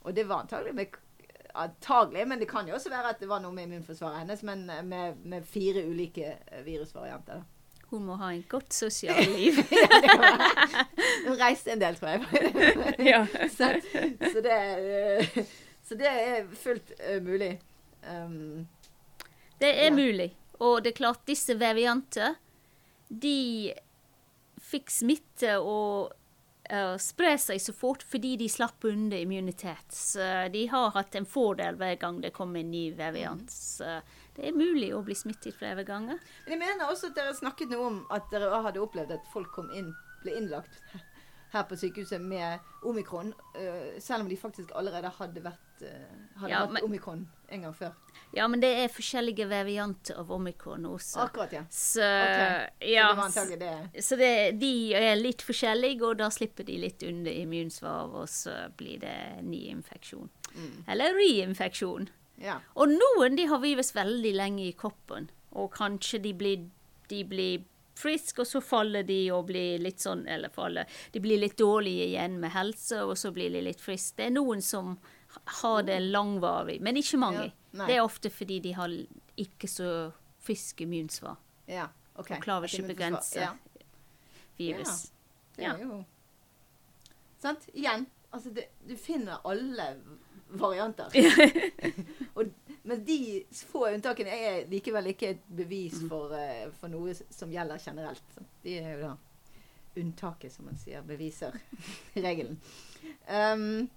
[0.02, 1.00] Og det var antagelig med
[1.54, 4.62] Antagelig, men det kan jo også være at det var noe med immunforsvaret hennes, men
[4.72, 7.42] eh, med, med fire ulike eh, virusvarianter.
[7.42, 7.82] da.
[7.90, 9.58] Hun må ha en godt sosialt liv.
[11.26, 12.22] Hun reiste en del, tror jeg.
[13.12, 13.20] ja.
[13.52, 13.68] så,
[14.32, 15.28] så, det, er,
[15.84, 17.50] så det er fullt eh, mulig.
[18.08, 18.64] Um,
[19.60, 19.94] Det er Ja.
[19.94, 20.30] mulig.
[20.62, 22.34] Og det er klart, disse varianter,
[23.12, 23.72] de
[24.72, 26.12] fikk smitte og
[26.72, 29.92] uh, spre seg så fort fordi de slapp under immunitet.
[29.94, 33.52] Så de har hatt en fordel hver gang det kommer en ny variant.
[33.52, 34.00] Så
[34.36, 36.20] det er mulig å bli smittet flere ganger.
[36.46, 39.52] men jeg mener også at dere snakket noe om at dere hadde opplevd at folk
[39.54, 40.80] kom inn, ble innlagt
[41.52, 46.50] her på sykehuset med omikron, eh, selv om de faktisk allerede hadde, vært, eh, hadde
[46.50, 47.92] Ja, hatt men- omikron en gang før.
[48.34, 51.18] Ja, men det er forskjellige varianter av omikron også.
[51.26, 51.62] Akkurat, ja.
[51.70, 52.68] Så okay.
[52.94, 54.02] ja, det var det.
[54.02, 58.70] Så det, de er litt forskjellige, og da slipper de litt under immunsvar, og så
[58.76, 60.30] blir det ny infeksjon.
[60.54, 60.84] Mm.
[60.88, 62.08] Eller reinfeksjon.
[62.38, 62.60] Ja.
[62.76, 66.70] Og noen de har virus veldig lenge i kroppen, og kanskje de blir,
[67.08, 67.64] de blir
[67.98, 72.08] friske, og så faller de og blir litt sånn, eller faller, de blir litt dårlige
[72.10, 74.16] igjen med helse, og så blir de litt friske.
[74.20, 74.96] Det er noen som
[75.62, 77.50] har det langvarig, men ikke mange.
[77.72, 78.92] Ja, det er ofte fordi de har
[79.40, 79.90] ikke så
[80.42, 81.38] frisk immunsvar,
[81.70, 81.86] ja.
[82.16, 82.34] ok.
[82.36, 83.52] og klarer ikke å begrense Ja.
[84.58, 85.12] virus.
[85.56, 85.76] Ja.
[85.80, 86.04] jo
[87.42, 87.68] Sant?
[87.74, 88.06] Igjen.
[88.30, 89.86] Altså, det, du finner alle
[90.46, 91.10] varianter.
[92.36, 96.08] Og, men de få unntakene er likevel ikke et bevis Mm.
[96.10, 98.38] for, eh, for noe som gjelder generelt.
[98.62, 99.16] De er jo da
[99.96, 101.52] unntaket, som man sier, beviser
[102.26, 102.56] regelen.
[103.28, 103.90] Um,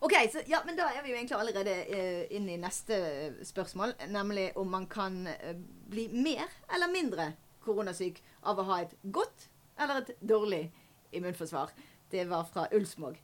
[0.00, 2.96] OK, så, ja, men da er vi jo egentlig allerede uh, inne i neste
[3.44, 5.54] spørsmål, nemlig om man kan uh,
[5.88, 7.30] bli mer eller mindre
[7.64, 10.66] koronasyk av å ha et godt eller et dårlig
[11.12, 11.72] immunforsvar.
[12.10, 13.16] Det var fra Ulsmåg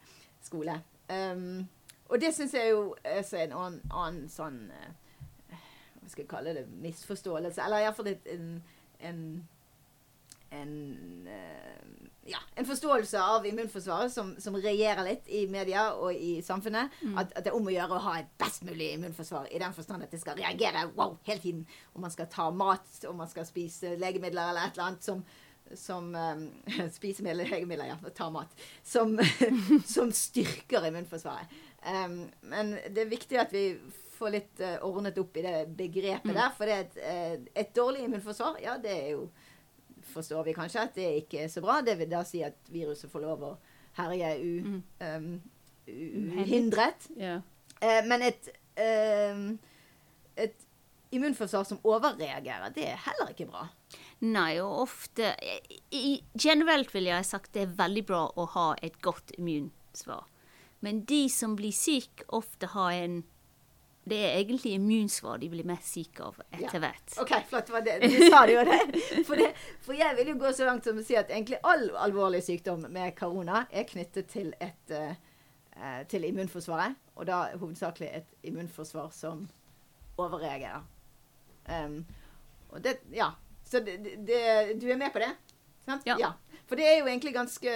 [0.43, 0.79] skole.
[1.09, 1.69] Um,
[2.11, 5.57] og det syns jeg jo er så en annen, annen sånn eh,
[6.01, 6.67] Hva skal jeg kalle det?
[6.83, 7.63] Misforståelse.
[7.63, 8.53] Eller iallfall en,
[9.01, 9.25] en
[10.51, 16.41] en, eh, ja, en forståelse av immunforsvaret som, som regjerer litt i media og i
[16.43, 16.97] samfunnet.
[17.15, 19.77] At, at det er om å gjøre å ha et best mulig immunforsvar i den
[19.77, 21.63] forstand at det skal reagere wow, hele tiden.
[21.95, 25.25] Om man skal ta mat, om man skal spise legemidler eller et eller annet som
[25.75, 26.49] som um,
[26.91, 28.11] Spisemidler, legemidler, ja.
[28.17, 28.51] Ta mat.
[28.83, 29.15] Som,
[29.95, 31.47] som styrker immunforsvaret.
[31.81, 33.65] Um, men det er viktig at vi
[34.19, 36.51] får litt uh, ordnet opp i det begrepet der.
[36.57, 39.31] For det et, eh, et dårlig immunforsvar, ja, det er jo
[40.11, 41.81] forstår vi kanskje at det ikke er så bra.
[41.85, 43.53] Det vil da si at viruset får lov å
[43.99, 45.31] herje u, um,
[45.87, 47.09] uhindret.
[47.17, 47.45] Yeah.
[47.81, 49.47] Uh, men et, uh,
[50.41, 50.67] et
[51.17, 53.67] immunforsvar som overreagerer, det er heller ikke bra.
[54.21, 55.33] Nei, og ofte
[55.97, 60.29] i, Generelt vil jeg ha sagt det er veldig bra å ha et godt immunsvar.
[60.81, 63.23] Men de som blir syke, ofte har en
[64.11, 66.81] Det er egentlig immunsvar de blir mest syke av etter Ja.
[66.81, 67.13] hvert.
[67.21, 67.69] OK, flott.
[67.71, 68.79] Var det, du sa det jo det.
[69.29, 69.51] For, det.
[69.85, 72.87] for jeg vil jo gå så langt som å si at egentlig all alvorlig sykdom
[72.91, 75.13] med korona er knyttet til et eh,
[76.09, 76.97] til immunforsvaret.
[77.21, 79.45] Og da hovedsakelig et immunforsvar som
[80.19, 80.83] overreagerer.
[81.69, 82.01] Um,
[82.73, 83.31] og det Ja.
[83.65, 85.31] Så det, det, du er med på det?
[85.87, 86.07] Sant?
[86.07, 86.33] Ja.
[86.71, 87.73] For det er jo egentlig ganske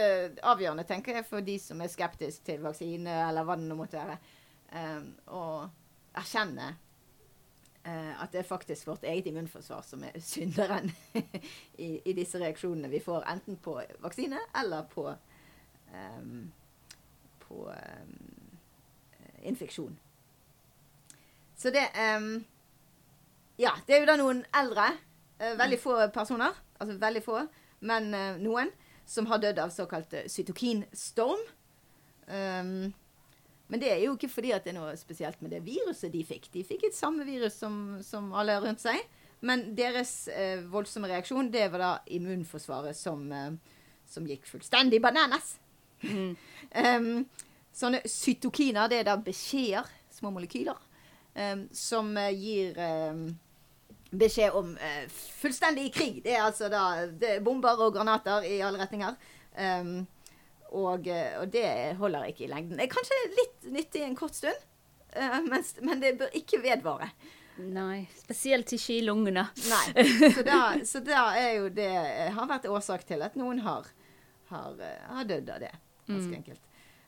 [0.47, 3.99] avgjørende, tenker jeg, for de som er skeptiske til vaksine, eller hva det nå måtte
[3.99, 4.19] være,
[4.71, 5.47] um, å
[6.14, 6.69] erkjenne
[7.87, 10.93] uh, at det er faktisk vårt eget immunforsvar som er synderen
[11.87, 15.09] i, i disse reaksjonene vi får, enten på vaksine eller på,
[15.90, 16.38] um,
[17.43, 18.14] på um,
[19.43, 19.99] infeksjon.
[21.57, 21.88] Så det
[23.59, 24.87] Ja, det er jo da noen eldre,
[25.43, 27.43] uh, veldig få personer, altså veldig få,
[27.85, 28.73] men eh, noen,
[29.07, 31.42] som har dødd av såkalt uh, cytokinstorm.
[32.25, 32.94] Um,
[33.68, 36.23] men det er jo ikke fordi at det er noe spesielt med det viruset de
[36.25, 36.49] fikk.
[36.55, 39.01] De fikk et samme virus som, som alle rundt seg.
[39.44, 45.57] Men deres eh, voldsomme reaksjon, det var da immunforsvaret som, eh, som gikk fullstendig bananas.
[46.05, 47.25] um,
[47.81, 50.81] sånne cytokiner, det er da beskjeder, små molekyler,
[51.35, 52.81] um, som eh, gir
[54.18, 55.05] beskjed om eh,
[55.40, 56.20] fullstendig krig.
[56.24, 59.16] Det er altså da det er bomber og granater i alle retninger.
[59.55, 60.07] Um,
[60.74, 62.79] og, eh, og det holder ikke i lengden.
[62.79, 64.64] Det er kanskje litt nyttig en kort stund,
[65.14, 67.12] uh, mens, men det bør ikke vedvare.
[67.62, 69.44] Nei, spesielt ikke i lungene.
[69.70, 70.07] Nei.
[70.35, 71.87] Så da, så da er jo det
[72.35, 73.87] har vært årsak til at noen har,
[74.50, 75.70] har, eh, har dødd av det.
[76.09, 76.64] Ganske enkelt.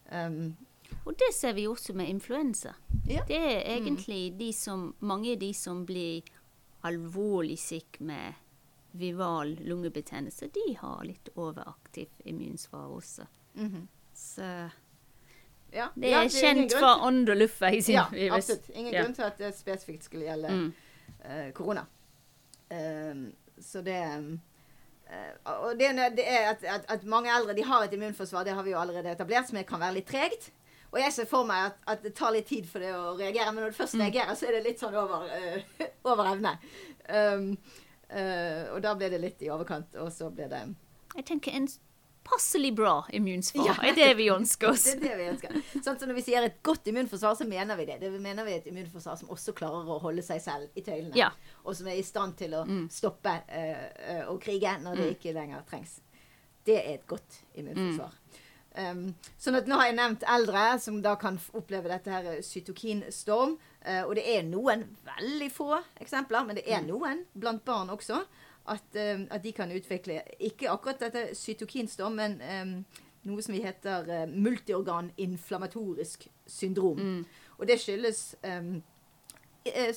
[0.07, 0.55] Um,
[1.03, 2.77] Og det ser vi også med influensa.
[3.11, 3.25] ja.
[3.27, 6.23] Det er egentlig de som, mange av de som blir
[6.87, 8.35] alvorlig syke med
[8.97, 13.27] vival lungebetennelse, de har litt overaktiv immunsvar også.
[13.55, 13.87] Mhm.
[14.17, 14.43] Så
[15.73, 15.89] ja.
[15.95, 18.13] det Ja, er kjent kjent grunn fra til- andre luftveisvirus.
[18.17, 18.71] Ja, absolutt.
[18.75, 19.03] Ingen Ja.
[19.03, 20.73] grunn til at det spesifikt skulle gjelde Mm.
[21.25, 21.85] uh, korona.
[22.71, 23.27] Uh,
[23.61, 23.95] så det
[25.09, 28.55] eh, Og det, det er at, at, at mange eldre de har et immunforsvar, det
[28.55, 30.51] har vi jo allerede etablert, som kan være litt tregt.
[30.97, 33.51] Og jeg ser for meg at, at det tar litt tid for det å reagere,
[33.53, 34.05] men når det først Mm.
[34.07, 36.55] reagerer, så er det litt sånn over, uh, over evne.
[37.13, 37.51] Um,
[38.11, 40.63] uh, og da blir det litt i overkant, og så blir det
[41.17, 41.69] Jeg tenker en
[42.27, 44.83] passelig bra immunsvar Ja, er det vi ønsker oss.
[44.89, 45.53] Det er det vi ønsker.
[45.85, 48.01] Sånn, så når vi sier et godt immunforsvar, så mener vi det.
[48.03, 51.15] Det mener vi et immunforsvar som også klarer å holde seg selv i tøylene.
[51.15, 51.29] Ja.
[51.63, 52.89] Og som er i stand til å Mm.
[52.91, 56.01] stoppe uh, å krige når det ikke lenger trengs.
[56.67, 58.11] Det er et godt immunforsvar.
[58.77, 62.43] Um, sånn at nå har jeg nevnt eldre som da kan oppleve dette her eh,
[62.45, 63.55] cytokinstorm.
[63.81, 65.71] Uh, og det er noen, veldig få
[66.03, 68.21] eksempler, men det er noen blant barn også,
[68.69, 70.19] at, um, at de kan utvikle
[70.51, 72.75] ikke akkurat dette cytokinstorm, men um,
[73.31, 77.25] noe som vi heter uh, multiorganinflammatorisk syndrom.
[77.57, 78.29] Og det skyldes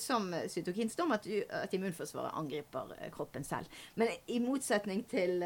[0.02, 3.68] som cytokinstorm at, at immunforsvaret angriper kroppen selv.
[4.00, 5.44] Men i motsetning til,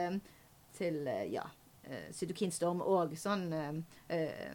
[0.77, 1.43] til ja,
[1.87, 3.73] eh, cytokinstorm og sånn eh,
[4.15, 4.53] eh,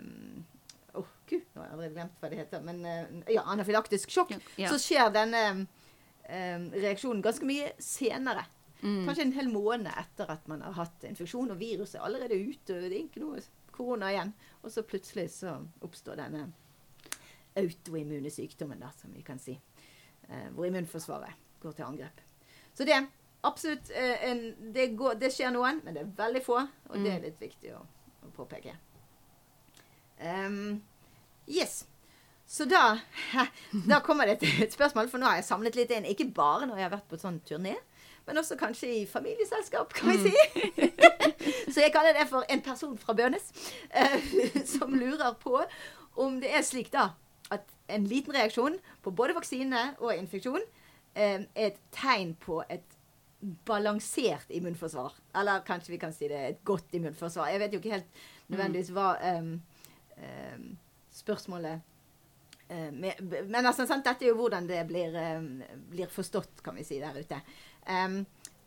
[0.99, 2.63] Åh, gud, nå har jeg allerede glemt hva det heter.
[2.65, 4.33] Men eh, ja, anafylaktisk sjokk.
[4.59, 4.71] Ja.
[4.73, 5.43] Så skjer denne
[6.29, 8.43] reaksjonen ganske mye senere.
[8.83, 9.07] Mm.
[9.07, 12.75] Kanskje en hel måned etter at man har hatt infeksjon, og viruset er allerede ute.
[12.75, 13.41] Det er ikke noe
[13.73, 14.35] korona igjen.
[14.61, 15.55] Og så plutselig så
[15.87, 16.49] oppstår denne
[17.57, 19.55] autoimmune sykdommen, da, som vi kan si.
[20.27, 22.21] Hvor immunforsvaret går til angrep.
[22.75, 22.99] Så det
[23.47, 24.43] absolutt eh, en
[24.75, 26.63] det, går, det skjer noen, men det er veldig få.
[26.91, 27.83] Og det er litt viktig å,
[28.27, 28.75] å påpeke.
[30.19, 30.81] Um,
[31.47, 31.85] yes.
[32.49, 32.99] Så da,
[33.91, 36.09] da kommer det til et spørsmål, for nå har jeg samlet litt inn.
[36.09, 37.77] Ikke bare når jeg har vært på sånn turné,
[38.29, 40.81] men også kanskje i familieselskap, kan vi si.
[41.73, 43.53] Så jeg kaller det for en person fra Bønes
[43.89, 44.33] eh,
[44.75, 45.61] som lurer på
[46.19, 47.13] om det er slik da
[47.55, 50.61] at en liten reaksjon på både vaksine og infeksjon
[51.15, 52.98] eh, er et tegn på et
[53.41, 55.15] balansert immunforsvar.
[55.39, 57.53] Eller kanskje vi kan si det er et godt immunforsvar.
[57.53, 59.55] Jeg vet jo ikke helt nødvendigvis hva um,
[60.19, 60.67] um,
[61.15, 61.95] spørsmålet
[62.69, 63.17] med,
[63.49, 66.99] Men altså, sant, dette er jo hvordan det blir, um, blir forstått, kan vi si,
[67.01, 67.39] der ute.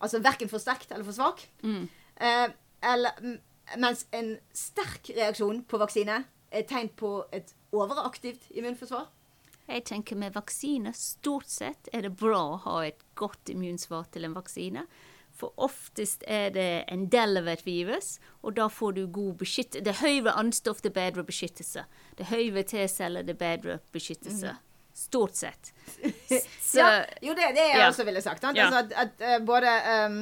[0.01, 1.43] Altså verken for sterkt eller for svak.
[1.61, 1.83] Mm.
[2.17, 2.47] Uh,
[2.81, 3.37] eller,
[3.77, 9.11] mens en sterk reaksjon på vaksine er tegn på et overaktivt immunforsvar.
[9.67, 14.27] Jeg tenker med vaksiner stort sett er det bra å ha et godt immunsvar til
[14.27, 14.85] en vaksine.
[15.37, 19.85] For oftest er det en del av et virus, og da får du god beskyttelse.
[19.85, 21.85] Det høyere anstoff, det bedre beskyttelse.
[22.17, 24.57] Det høyere T-celler, det bedre beskyttelse.
[24.93, 25.71] Stort sett.
[26.61, 27.87] Så ja, jo, det, det er jeg ja.
[27.87, 28.43] også ville sagt.
[28.43, 28.67] Ja.
[28.67, 29.71] Altså at, at eh, både
[30.05, 30.21] um,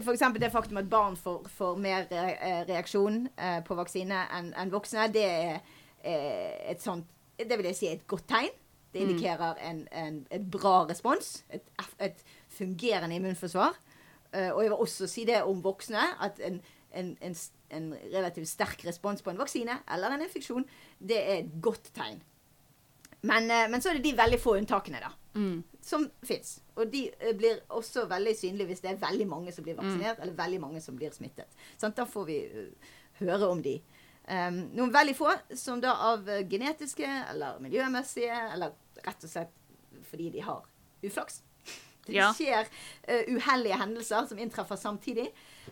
[0.00, 4.54] For eksempel det faktum at barn får, får mer eh, reaksjon uh, på vaksine enn
[4.56, 5.58] en voksne, det er
[6.04, 8.50] et sånt Det vil jeg si er et godt tegn.
[8.94, 9.08] Det Mm.
[9.10, 11.44] indikerer en, en, et bra respons.
[11.50, 11.62] Et,
[12.00, 13.74] et fungerende immunforsvar.
[14.32, 16.60] Eh, og jeg vil også si det om voksne, at en,
[16.94, 17.34] en, en,
[17.70, 20.64] en relativt sterk respons på en vaksine eller en infeksjon,
[21.00, 22.22] det er et godt tegn.
[23.24, 25.10] Men, eh, men så er det de veldig få unntakene, da.
[25.34, 26.60] mm, Som fins.
[26.76, 30.18] Og de eh, blir også veldig synlige hvis det er veldig mange som blir vaksinert,
[30.20, 31.48] eller veldig mange som blir smittet.
[31.80, 32.38] Sånn, Da får vi
[33.20, 33.80] høre om de.
[34.24, 38.72] Um, noen veldig få som da av eh, genetiske eller miljømessige, eller
[39.04, 39.50] rett og slett
[40.08, 40.62] fordi de har
[41.04, 41.42] uflaks.
[42.06, 42.30] Det Ja.
[42.36, 42.64] skjer
[43.08, 45.26] uh, uheldige hendelser som inntreffer samtidig.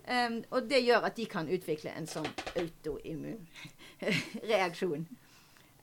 [0.08, 3.46] Um, og det gjør at de kan utvikle en sånn autoimmun
[4.48, 5.06] reaksjon.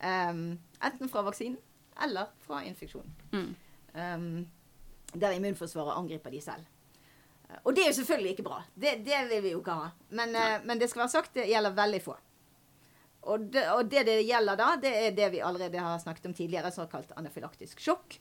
[0.01, 1.57] Um, enten fra vaksinen
[2.03, 3.13] eller fra infeksjonen.
[3.33, 3.55] mm.
[3.99, 4.47] Um,
[5.13, 6.65] der immunforsvaret angriper de selv.
[7.63, 8.59] Og det er jo selvfølgelig ikke bra.
[8.75, 9.87] Det, det vil vi jo ikke ha.
[10.13, 12.13] Men, uh, men det skal være sagt, det gjelder veldig få.
[13.29, 16.35] Og det, og det det gjelder da, det er det vi allerede har snakket om
[16.37, 18.17] tidligere, såkalt anafylaktisk sjokk.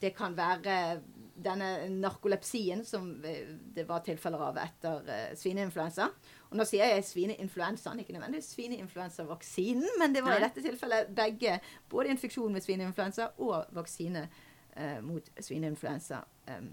[0.00, 1.00] Det kan være
[1.40, 6.08] denne narkolepsien som eh, det var tilfeller av etter eh, svineinfluensa.
[6.50, 11.58] Og nå sier jeg svineinfluensaen, ikke nødvendigvis svineinfluensavaksinen, men det var i dette tilfellet begge,
[11.90, 16.64] både infeksjon med svineinfluensa og vaksine eh, mot svineinfluensa, eh,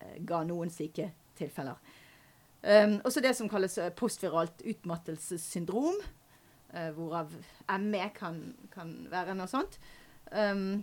[0.00, 1.80] eh, ga noen slike tilfeller.
[2.64, 5.98] Um, også det som kalles postviralt utmattelsessyndrom,
[6.96, 7.30] hvorav
[7.80, 8.40] ME kan,
[8.74, 9.78] kan være noe sånt.
[10.32, 10.82] Um,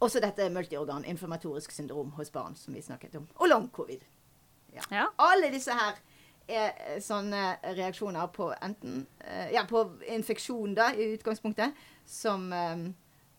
[0.00, 3.28] også dette multiorgan, informatorisk syndrom hos barn, som vi snakket om.
[3.40, 4.02] Og long covid.
[4.90, 5.06] Ja.
[5.18, 5.96] Alle disse her
[6.48, 9.80] er eh, sånne reaksjoner på enten eh, Ja, på
[10.12, 11.72] infeksjon, da, i utgangspunktet,
[12.04, 12.84] som, eh,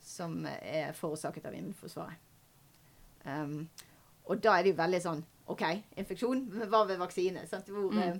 [0.02, 2.18] som er forårsaket av immunforsvaret.
[3.28, 3.68] Um,
[4.26, 5.62] og da er det jo veldig sånn OK,
[6.00, 6.42] infeksjon.
[6.72, 7.46] Hva ved vaksine?
[7.48, 7.70] Sant?
[7.72, 8.00] Hvor, Mm.
[8.00, 8.20] eh,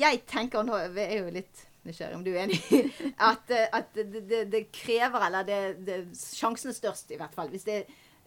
[0.00, 2.60] jeg tenker nå Jeg er jo litt nysgjerrig om du er enig
[3.30, 7.34] at, eh, at det, det, det krever, eller det, det sjansen er størst, i hvert
[7.34, 7.78] fall, hvis det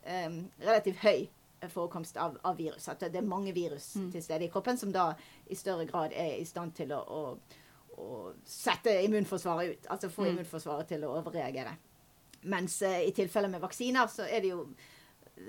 [0.06, 1.28] er um, relativt høy
[1.72, 2.90] forekomst av, av virus.
[2.92, 4.10] At det er mange virus Mm.
[4.12, 5.14] til stede i kroppen som da
[5.48, 7.22] i større grad er i stand til å, å,
[8.04, 9.88] å sette immunforsvaret ut.
[9.94, 10.32] Altså få Mm.
[10.34, 11.78] immunforsvaret til å overreagere.
[12.52, 14.66] Mens uh, i tilfelle med vaksiner, så er det jo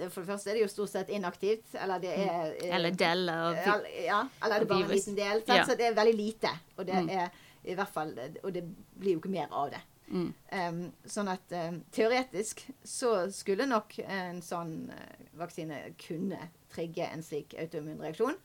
[0.09, 1.75] For det første er det jo stort sett inaktivt.
[1.77, 5.15] Eller det er eh, Eller del av Eller- ja, eller er det bare en liten
[5.19, 5.43] del.
[5.47, 5.65] Ja.
[5.67, 6.53] Så det er veldig lite.
[6.79, 7.11] Og det Mm.
[7.11, 7.29] er
[7.65, 9.83] i hvert fall Og det blir jo ikke mer av det.
[10.09, 10.31] mm.
[10.53, 17.25] Um, sånn at um, teoretisk så skulle nok en sånn uh, vaksine kunne trigge en
[17.25, 18.37] slik autoimmunreaksjon.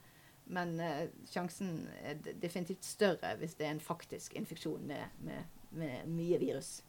[0.50, 6.08] men uh, sjansen er definitivt større hvis det er en faktisk infeksjon med, med, med
[6.08, 6.80] mye virus.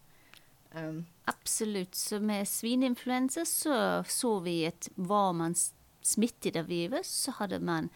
[0.74, 1.96] Um, Absolutt.
[1.96, 5.56] Så med svineinfluensa så så vi at var man
[6.02, 7.90] smittet av virus, så hadde man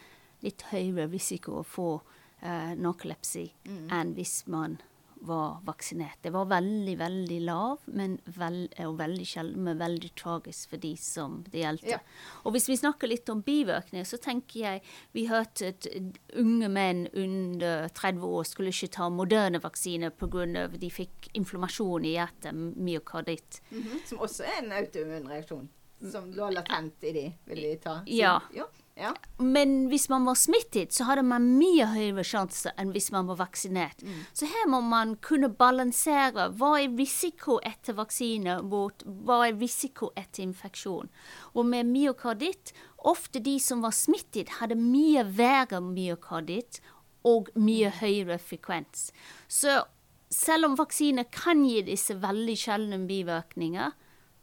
[0.44, 1.90] litt høyere risiko å få
[2.42, 4.80] eh, narkolepsi enn hvis man
[5.26, 6.18] var vaksinert.
[6.22, 10.92] Det var veldig, veldig lav, men veld, og veldig sjelden, men veldig tragisk for de
[11.00, 11.88] som det gjaldt.
[11.90, 12.00] Ja.
[12.44, 14.84] Og hvis vi snakker litt om bivirkninger, så tenker jeg
[15.16, 15.88] vi hørte at
[16.42, 20.68] unge menn under 30 år skulle ikke ta moderne vaksiner pga.
[20.78, 23.62] de fikk inflammasjon i hjertet, myokarditt.
[24.06, 25.70] Som også er en autoimmun reaksjon.
[26.12, 28.02] Som lå latent i de, vil de ta?
[28.12, 28.40] Ja.
[28.54, 29.12] Jo, ja.
[29.38, 33.42] Men hvis man var smittet, så hadde man mye høyere sjanse enn hvis man var
[33.42, 34.04] vaksinert.
[34.32, 40.14] Så her må man kunne balansere hva er risiko etter vaksine mot hva er risiko
[40.16, 41.12] etter infeksjon.
[41.54, 42.72] Og med myokarditt,
[43.04, 46.80] ofte de som var smittet, hadde mye verre myokarditt
[47.28, 49.10] og mye høyere frekvens.
[49.52, 49.82] Så
[50.32, 53.92] selv om vaksiner kan gi disse veldig sjeldne bivirkninger,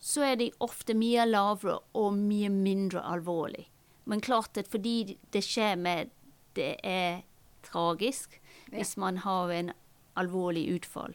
[0.02, 3.71] så er de ofte mye lavere og mye mindre alvorlig.
[4.04, 6.10] Men klart at fordi det skjer med
[6.52, 7.22] Det er
[7.62, 9.70] tragisk hvis man har en
[10.16, 11.14] alvorlig utfall.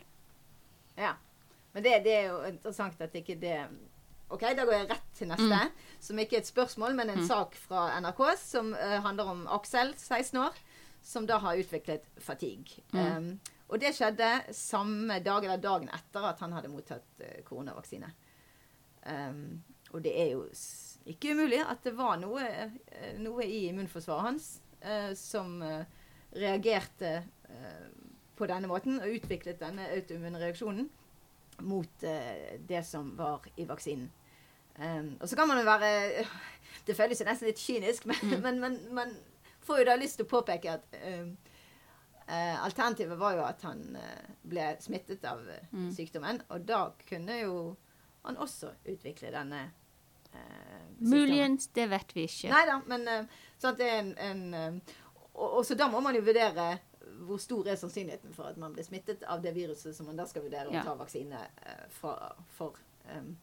[0.97, 1.13] ja.
[1.73, 3.67] Men det, det er jo interessant at ikke det
[4.33, 5.59] OK, da går jeg rett til neste.
[6.03, 9.93] Som ikke er et spørsmål, men en sak fra NRK som uh, handler om Aksel,
[9.95, 10.57] 16 år,
[11.05, 12.81] som da har utviklet fatigue.
[12.91, 13.37] Um,
[13.69, 18.11] og det skjedde samme dag eller dagen etter at han hadde mottatt uh, koronavaksine.
[19.07, 19.61] Um,
[19.93, 20.43] og det er jo
[21.11, 24.49] ikke umulig at det var noe, eh, noe i immunforsvaret hans
[24.81, 25.85] eh, som eh,
[26.35, 27.13] reagerte
[27.49, 27.87] eh,
[28.37, 30.89] på denne måten og utviklet denne autoimmunreaksjonen
[31.67, 34.09] mot eh, det som var i vaksinen.
[34.77, 35.87] Um, og så kan man jo være
[36.85, 39.15] Det føles jo nesten litt kynisk, men, men, men man
[39.65, 41.31] får jo da lyst til å påpeke at um,
[42.27, 43.81] eh, alternativet var jo at han
[44.45, 45.41] ble smittet av
[45.71, 45.89] mm.
[45.95, 46.43] sykdommen.
[46.53, 47.57] Og da kunne jo
[48.27, 49.65] han også utvikle denne.
[50.99, 52.49] Muligens, det vet vi ikke.
[52.49, 53.03] Nei da, men
[53.61, 54.95] sånn at det er en, en eh,
[55.37, 56.79] og, og så da må man jo vurdere
[57.27, 60.25] hvor stor er sannsynligheten for at man blir smittet av det viruset som man da
[60.29, 60.83] skal vurdere å Ja.
[60.85, 62.75] ta vaksine eh, for.
[63.13, 63.37] um,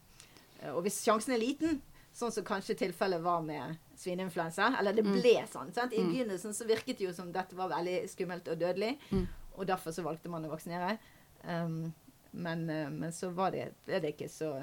[0.61, 1.81] eh, og hvis sjansen er liten,
[2.15, 5.93] sånn som kanskje tilfellet var med svineinfluensa, eller det ble sånn sant?
[5.93, 8.93] I begynnelsen så virket det jo som dette var veldig skummelt og dødelig,
[9.57, 10.97] og derfor så valgte man å vaksinere.
[11.43, 11.93] Um,
[12.31, 14.53] men, eh, men så var det, er det ikke så,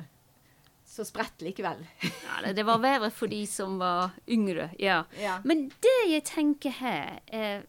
[0.92, 1.80] så spredt likevel.
[2.42, 5.02] Ja, det- var verre for de som var yngre, ja.
[5.20, 5.38] Ja.
[5.44, 7.62] Men det jeg tenker her, eh,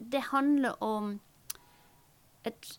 [0.00, 1.18] det handler om
[2.44, 2.78] at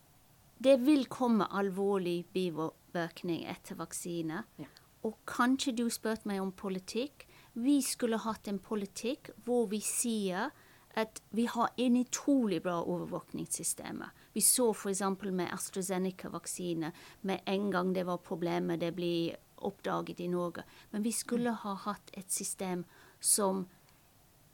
[0.61, 4.43] det vil komme alvorlig bivirkning etter vaksine.
[4.61, 4.65] Ja.
[5.05, 7.25] Og kanskje du spurte meg om politikk.
[7.57, 10.51] Vi skulle hatt en politikk hvor vi sier
[10.95, 14.03] at vi har en utrolig bra overvåkningssystem.
[14.35, 15.01] Vi så f.eks.
[15.31, 16.91] med AstraZeneca-vaksine
[17.21, 19.35] med en gang det var problemer, det ble
[19.67, 20.65] oppdaget i Norge.
[20.91, 22.83] Men vi skulle ha hatt et system
[23.19, 23.65] som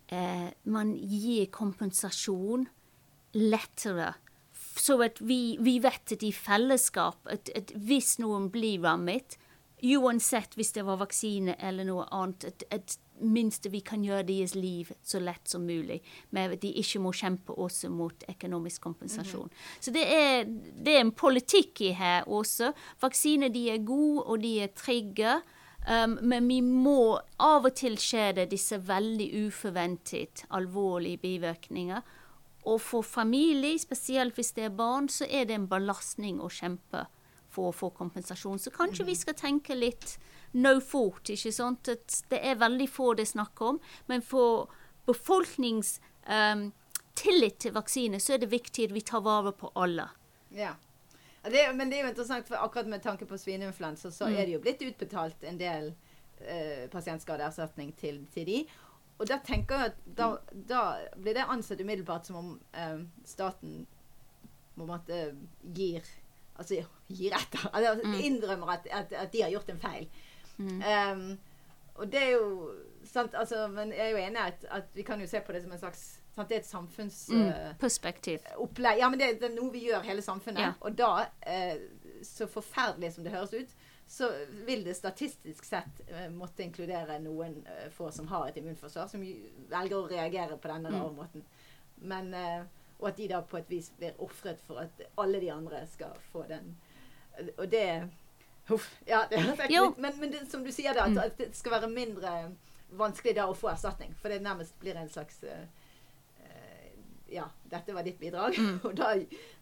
[0.08, 2.68] eh, man gir kompensasjon
[3.38, 4.14] lettere.
[4.78, 9.38] Så at vi, vi vet at i fellesskap at, at hvis noen blir rammet,
[9.84, 14.56] uansett hvis det var vaksine eller noe annet, at, at minste vi kan gjøre deres
[14.56, 16.00] liv så lett som mulig,
[16.36, 19.50] med at de ikke må kjempe også mot økonomisk kompensasjon.
[19.80, 22.74] Så det er, det er en politikk i her også.
[23.02, 25.40] Vaksiner de er gode, og de er trygge.
[25.88, 32.02] Um, men vi må av og til skjer det disse veldig uforventet alvorlige bivirkninger.
[32.68, 37.06] Og for familie, spesielt hvis det er barn, så er det en belastning å kjempe
[37.54, 38.60] for å få kompensasjon.
[38.60, 40.18] Så kanskje vi skal tenke litt
[40.52, 41.90] no fort, ikke sant?
[41.92, 43.80] At det er veldig få det er snakk om.
[44.08, 44.72] Men for
[45.08, 46.72] befolknings um,
[47.18, 50.10] tillit til vaksine, så er det viktig at vi tar vare på alle.
[50.56, 50.76] Ja.
[51.48, 54.58] Det, men det er jo interessant, for akkurat med tanke på svineinfluensa, så er det
[54.58, 55.94] jo blitt utbetalt en del
[56.44, 58.58] eh, pasientskadeerstatning til, til de.
[59.18, 60.82] Og da tenker jeg at da, da
[61.16, 63.86] blir det ansett umiddelbart som om eh, staten
[64.76, 65.22] på en måte
[65.74, 66.06] gir
[66.58, 66.80] Altså
[67.14, 67.68] gir etter.
[67.70, 70.08] Altså, Innrømmer at, at, at de har gjort en feil.
[70.58, 71.38] Um,
[71.98, 72.72] og det er jo
[73.04, 75.52] sant, altså, Men jeg er jo enig i at, at vi kan jo se på
[75.52, 76.06] det som en slags
[76.36, 77.28] sant, Det er et samfunns...
[77.30, 77.46] Mm.
[77.48, 77.74] Uh.
[78.98, 80.62] Ja, men det, det er noe vi gjør hele samfunnet.
[80.62, 80.74] Ja.
[80.82, 83.78] Og da, uh, så forferdelig som det høres ut,
[84.08, 84.30] så
[84.66, 87.58] vil det statistisk sett uh, måtte inkludere noen
[87.96, 89.24] få som har et immunforsvar, som
[89.72, 91.48] velger å reagere på denne rare måten.
[91.98, 92.30] Men,
[93.00, 96.14] og at de da på et vis blir ofret for at alle de andre skal
[96.30, 96.76] få den.
[97.58, 97.88] Og det
[98.68, 98.90] Huff.
[99.06, 101.78] Ja, det er helt Men, men det, som du sier, da, at, at det skal
[101.78, 102.34] være mindre
[102.98, 104.14] vanskelig da å få erstatning.
[104.22, 105.64] For det nærmest blir en slags uh,
[107.30, 109.14] ja, dette var ditt bidrag, og da,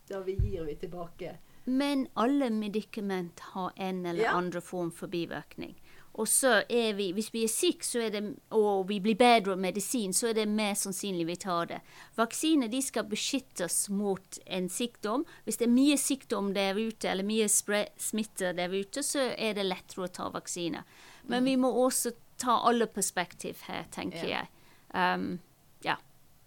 [0.09, 1.37] da vi gir vi tilbake.
[1.65, 4.35] Men alle medikament har en eller Ja.
[4.37, 5.73] andre form for bivirkning.
[6.15, 8.21] Og så er vi, hvis vi er syke så det,
[8.55, 11.79] og vi blir bedre av medisin, så er det mer sannsynlig vi tar det.
[12.15, 15.25] Vaksiner de skal beskytte oss mot en sykdom.
[15.43, 19.67] Hvis det er mye sykdom der ute, eller mye smitte der ute, så er det
[19.67, 20.87] lettere å ta vaksiner.
[21.27, 24.39] Men vi må også ta alle perspektiv her, tenker Ja.
[24.39, 24.47] jeg.
[24.95, 25.39] Um,
[25.83, 25.97] ja.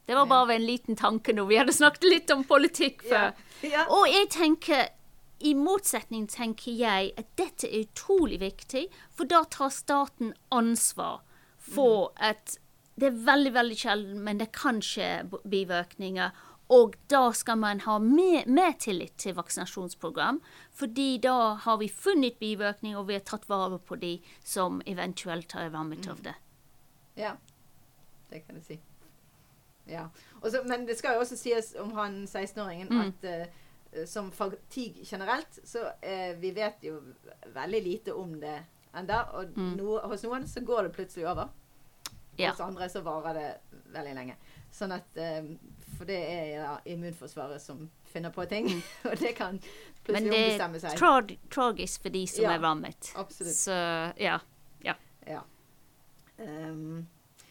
[0.08, 1.44] Det var bare en liten tanke nå.
[1.44, 3.34] Vi hadde snakket litt om politikk før.
[3.60, 3.68] Ja.
[3.68, 3.84] Ja.
[3.92, 4.88] Og jeg tenker,
[5.40, 11.20] i motsetning tenker jeg at dette er utrolig viktig, for da tar staten ansvar
[11.58, 12.58] for at
[12.98, 16.32] det er veldig, veldig sjelden, men det kan skje bivirkninger.
[16.74, 20.40] Og da skal man ha mer, mer tillit til vaksinasjonsprogram,
[20.74, 25.52] fordi da har vi funnet bivirkninger, og vi har tatt vare på de som eventuelt
[25.56, 26.34] har rammet av det.
[27.16, 27.36] Ja,
[28.30, 28.80] det kan du si.
[29.88, 30.08] Ja.
[30.42, 33.00] Også, men det skal jo også sies om han 16-åringen Mm.
[33.06, 33.46] at eh,
[34.06, 36.98] som fatigue generelt, så eh, vi vet jo
[37.54, 38.58] veldig lite om det
[38.94, 39.76] enda, og Mm.
[39.76, 41.48] no, hos noen så går det plutselig over.
[42.38, 42.50] Ja.
[42.52, 43.48] Hos andre så varer det
[43.94, 44.36] veldig lenge.
[44.72, 45.42] Sånn at, eh,
[45.96, 48.68] for det er ja, immunforsvaret som finner på ting,
[49.04, 49.62] og det kan Men
[50.04, 50.98] plutselig det ombestemme er seg.
[50.98, 53.12] tra tragisk for de som Ja, er rammet.
[53.16, 53.54] absolutt.
[53.56, 53.72] Så
[54.20, 54.38] ja.
[54.84, 54.94] ja.
[55.26, 55.40] Ja.
[56.38, 57.06] Um,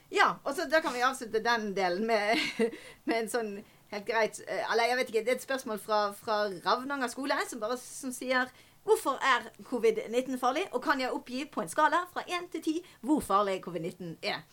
[0.10, 2.38] ja, og så da kan vi avslutte den delen med,
[3.06, 3.50] med en sånn
[3.92, 7.38] helt greit eh, Eller jeg vet ikke, det er et spørsmål fra, fra Ravnanger skole
[7.50, 8.50] som bare som sier
[8.88, 12.84] Hvorfor er covid-19 farlig, og kan jeg oppgi på en skala fra 1 til 10
[13.02, 14.46] hvor farlig covid-19 er?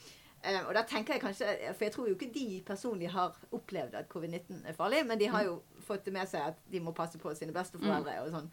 [0.44, 3.94] Eh, og da tenker jeg kanskje, For jeg tror jo ikke de personlig har opplevd
[3.94, 6.92] at covid-19 er farlig, men de har jo fått det med seg at de må
[6.92, 8.50] passe på sine besteforeldre og sånn.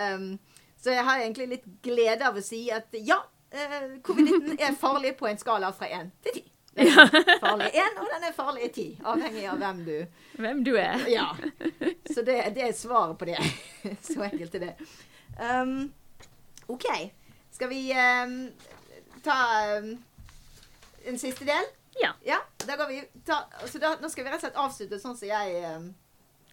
[0.00, 0.38] Um,
[0.80, 3.20] så jeg har egentlig litt glede av å si at ja,
[3.52, 6.49] eh, covid-19 er farlig på en skala fra 1 til 10.
[6.80, 8.86] Er farlig én, og den er farlig ti.
[9.04, 9.96] avhengig av hvem du
[10.40, 11.06] Hvem du er.
[11.10, 11.28] Ja.
[12.14, 13.38] Så det, det er svaret på det.
[14.06, 14.74] Så enkelt er det.
[15.40, 15.92] Um,
[16.68, 16.86] OK.
[17.52, 18.50] Skal vi um,
[19.24, 19.36] ta
[19.78, 19.92] um,
[21.04, 21.68] en siste del?
[22.00, 22.12] Ja.
[22.24, 25.18] Ja, da går vi ta, så da, Nå skal vi rett og slett avslutte sånn
[25.18, 25.90] som jeg um,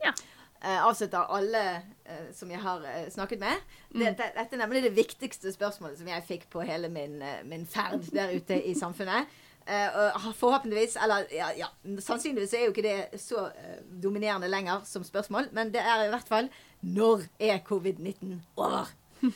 [0.04, 0.14] Ja.
[0.58, 1.64] Uh, avslutter alle
[2.10, 3.60] uh, som jeg har uh, snakket med.
[3.94, 7.68] Det, det, dette er nemlig det viktigste spørsmålet som jeg fikk på hele min, min
[7.70, 9.30] ferd der ute i samfunnet.
[9.68, 11.68] Og forhåpentligvis, eller ja, ja,
[12.00, 16.12] sannsynligvis er jo ikke det så uh, dominerende lenger som spørsmål, men det er i
[16.14, 16.48] hvert fall
[16.88, 18.94] når er covid-19 over?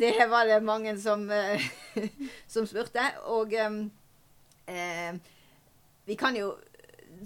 [0.00, 1.64] Det var det mange som, uh,
[2.54, 3.04] som spurte.
[3.28, 3.90] Og um,
[6.06, 6.54] vi kan jo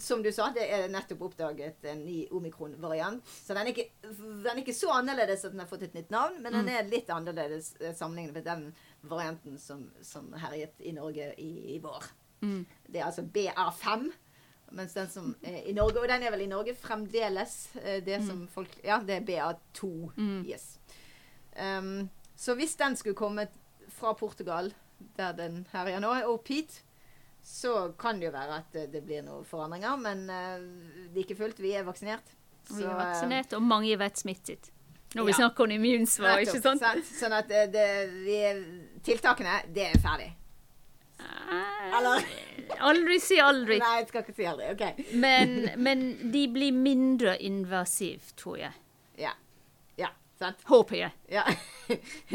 [0.00, 3.22] som du sa, det er nettopp oppdaget en ny omikron-variant.
[3.26, 6.10] Så den er, ikke, den er ikke så annerledes at den har fått et nytt
[6.10, 8.64] navn, men den er litt annerledes sammenlignet med den
[9.06, 12.10] varianten som, som herjet i Norge i, i vår.
[12.42, 12.66] Mm.
[12.86, 14.10] Det er altså BA5.
[14.74, 18.22] Mens den som er i Norge, og den er vel i Norge fremdeles, eh, det
[18.26, 19.90] som folk Ja, det er BA2.
[20.16, 20.44] Mm.
[20.48, 20.78] Yes.
[21.54, 23.46] Um, så hvis den skulle komme
[23.88, 24.72] fra Portugal,
[25.16, 26.82] der den herjer nå, opp hit,
[27.44, 29.96] så kan det jo være at det, blir noen forandringer.
[30.00, 32.34] Men uh, like fullt, vi er vaksinert.
[32.70, 34.70] Vi er eh, vaksinert, og mange er vettsmittet.
[35.14, 35.36] Når vi Ja.
[35.36, 36.80] snakker om immunsvar, ikke sant?
[36.82, 37.04] sant?
[37.06, 37.86] Sånn at det, det,
[38.24, 38.64] vi er,
[39.06, 40.32] tiltakene, det er ferdig.
[41.98, 42.24] Eller?
[42.80, 43.78] Aldri si aldri.
[43.82, 44.68] Nei, jeg skal ikke si aldri.
[44.72, 44.84] OK.
[45.20, 45.54] Men,
[45.86, 48.72] men de blir mindre invasive, tror jeg.
[49.20, 49.32] Ja.
[50.00, 50.08] Ja,
[50.40, 50.62] sant?
[50.70, 51.12] Håper jeg.
[51.30, 51.44] Ja.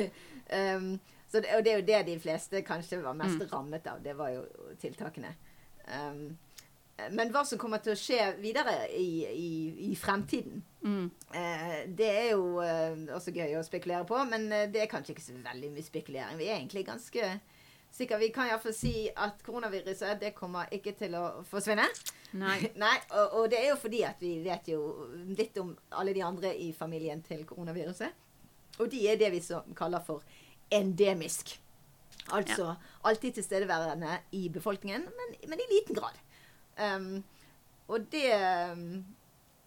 [0.78, 1.00] um,
[1.32, 3.50] så det, og det er jo det de fleste kanskje var mest Mm.
[3.52, 4.00] rammet av.
[4.04, 4.46] Det var jo
[4.82, 5.36] tiltakene.
[5.88, 6.38] Um,
[7.16, 9.52] men hva som kommer til å skje videre i, i,
[9.92, 11.10] i fremtiden, Mm.
[11.36, 14.16] eh, det er jo eh, også gøy å spekulere på.
[14.32, 16.38] Men eh, det er kanskje ikke så veldig mye spekulering.
[16.40, 17.30] Vi er egentlig ganske
[17.96, 18.20] sikre.
[18.22, 21.88] Vi kan iallfall si at koronaviruset det kommer ikke til å forsvinne.
[22.40, 22.58] Nei.
[22.84, 24.82] Nei, og, og det er jo fordi at vi vet jo
[25.34, 28.28] litt om alle de andre i familien til koronaviruset.
[28.80, 30.24] Og de er det vi så kaller for
[30.72, 31.58] endemisk.
[32.30, 32.76] Altså
[33.08, 36.20] alltid tilstedeværende i befolkningen, men, men i liten grad.
[36.80, 37.24] Um,
[37.90, 38.30] og det
[38.72, 39.06] um,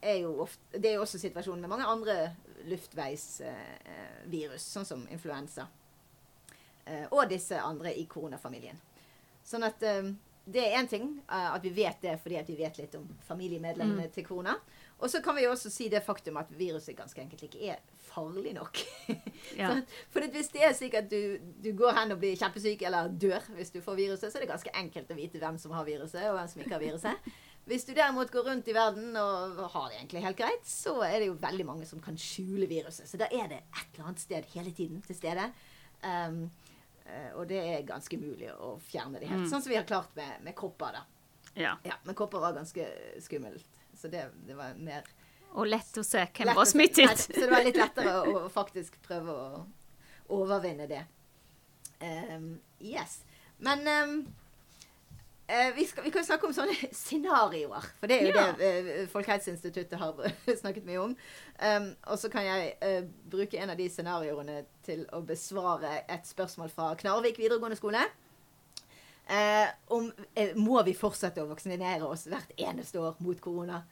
[0.02, 2.36] er jo ofte, det er også situasjonen med mange andre
[2.70, 5.66] luftveisvirus, sånn som influensa.
[6.84, 8.78] Eh, og disse andre i koronafamilien.
[9.46, 10.12] Sånn at eh,
[10.44, 13.04] det er én ting eh, at vi vet det fordi at vi vet litt om
[13.28, 14.56] familiemedlemmene til korona.
[15.02, 17.82] Og så kan vi jo også si det faktum at viruset ganske enkelt ikke er
[18.12, 18.82] farlig nok.
[19.52, 19.68] Ja.
[19.68, 19.82] Sånn
[20.14, 23.42] For hvis det er slik at du, du går hen og blir kjempesyk eller dør
[23.56, 26.22] hvis du får viruset, så er det ganske enkelt å vite hvem som har viruset,
[26.30, 27.32] og hvem som ikke har viruset.
[27.68, 31.18] Hvis du derimot går rundt i verden og har det egentlig helt greit, så er
[31.20, 33.10] det jo veldig mange som kan skjule viruset.
[33.10, 35.50] Så da er det et eller annet sted hele tiden til stede.
[36.02, 36.46] Um,
[37.34, 39.44] og det er ganske mulig å fjerne det helt.
[39.44, 39.50] Mm.
[39.50, 41.04] Sånn som vi har klart med, med kopper, da.
[41.54, 41.76] Ja.
[41.84, 42.86] Ja, men kopper var ganske
[43.20, 43.66] skummelt.
[43.98, 45.04] så det, det var mer
[45.52, 47.26] Og lett å se hvem var smittet.
[47.26, 49.64] Så det var litt lettere å, faktisk prøve å
[50.32, 51.02] overvinne det.
[52.00, 53.20] Um, yes.
[53.62, 54.14] Men eh,
[55.76, 57.86] vi, skal, vi kan snakke om sånne scenarioer.
[58.00, 58.46] For det er jo Ja.
[58.58, 58.70] det
[59.02, 60.18] eh, Folkehelseinstituttet har
[60.62, 61.14] snakket mye om.
[61.62, 66.26] Um, og så kan jeg eh, bruke en av de scenarioene til å besvare et
[66.28, 68.02] spørsmål fra Knarvik videregående skole.
[69.32, 73.82] Eh, om eh, må vi fortsette å vaksinere oss hvert eneste år mot korona?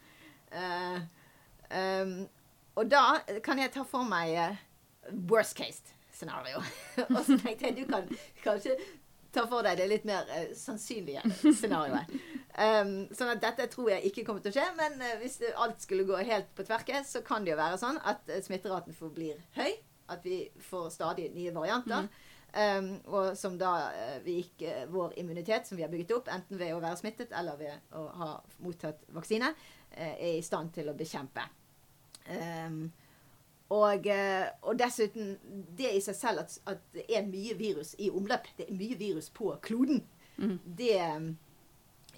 [0.51, 0.99] Eh,
[1.77, 2.17] ehm,
[2.75, 4.59] og da kan jeg ta for meg eh,
[5.31, 6.59] worst case scenario.
[7.15, 8.09] og så tenkte jeg du kan
[8.45, 8.75] kanskje
[9.35, 11.23] ta for deg det litt mer uh, sannsynlige
[11.61, 12.15] scenarioet.
[12.61, 15.53] Um, sånn at dette tror jeg ikke kommer til å skje, men uh, hvis det,
[15.61, 18.97] alt skulle gå helt på tverke, så kan det jo være sånn at uh, smitteraten
[18.97, 19.73] forblir høy.
[20.11, 22.09] At vi får stadig nye varianter.
[22.51, 23.93] Um, og som da
[24.25, 27.61] vi ikke vår immunitet, som vi har bygget opp, enten ved å være smittet eller
[27.61, 28.33] ved å ha
[28.65, 29.53] mottatt vaksine,
[29.95, 31.45] er i stand til å bekjempe.
[32.27, 32.89] Um,
[33.71, 35.37] og, eh, og dessuten
[35.79, 38.49] det i seg selv at, at det er mye virus i omløp.
[38.59, 40.03] Det er mye virus på kloden.
[40.65, 41.29] Det eh,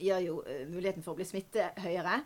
[0.00, 2.22] gjør jo eh, muligheten for å bli smittet høyere.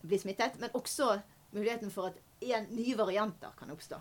[0.00, 1.18] Bli smittet, men også
[1.52, 4.00] muligheten for at en, nye varianter kan oppstå.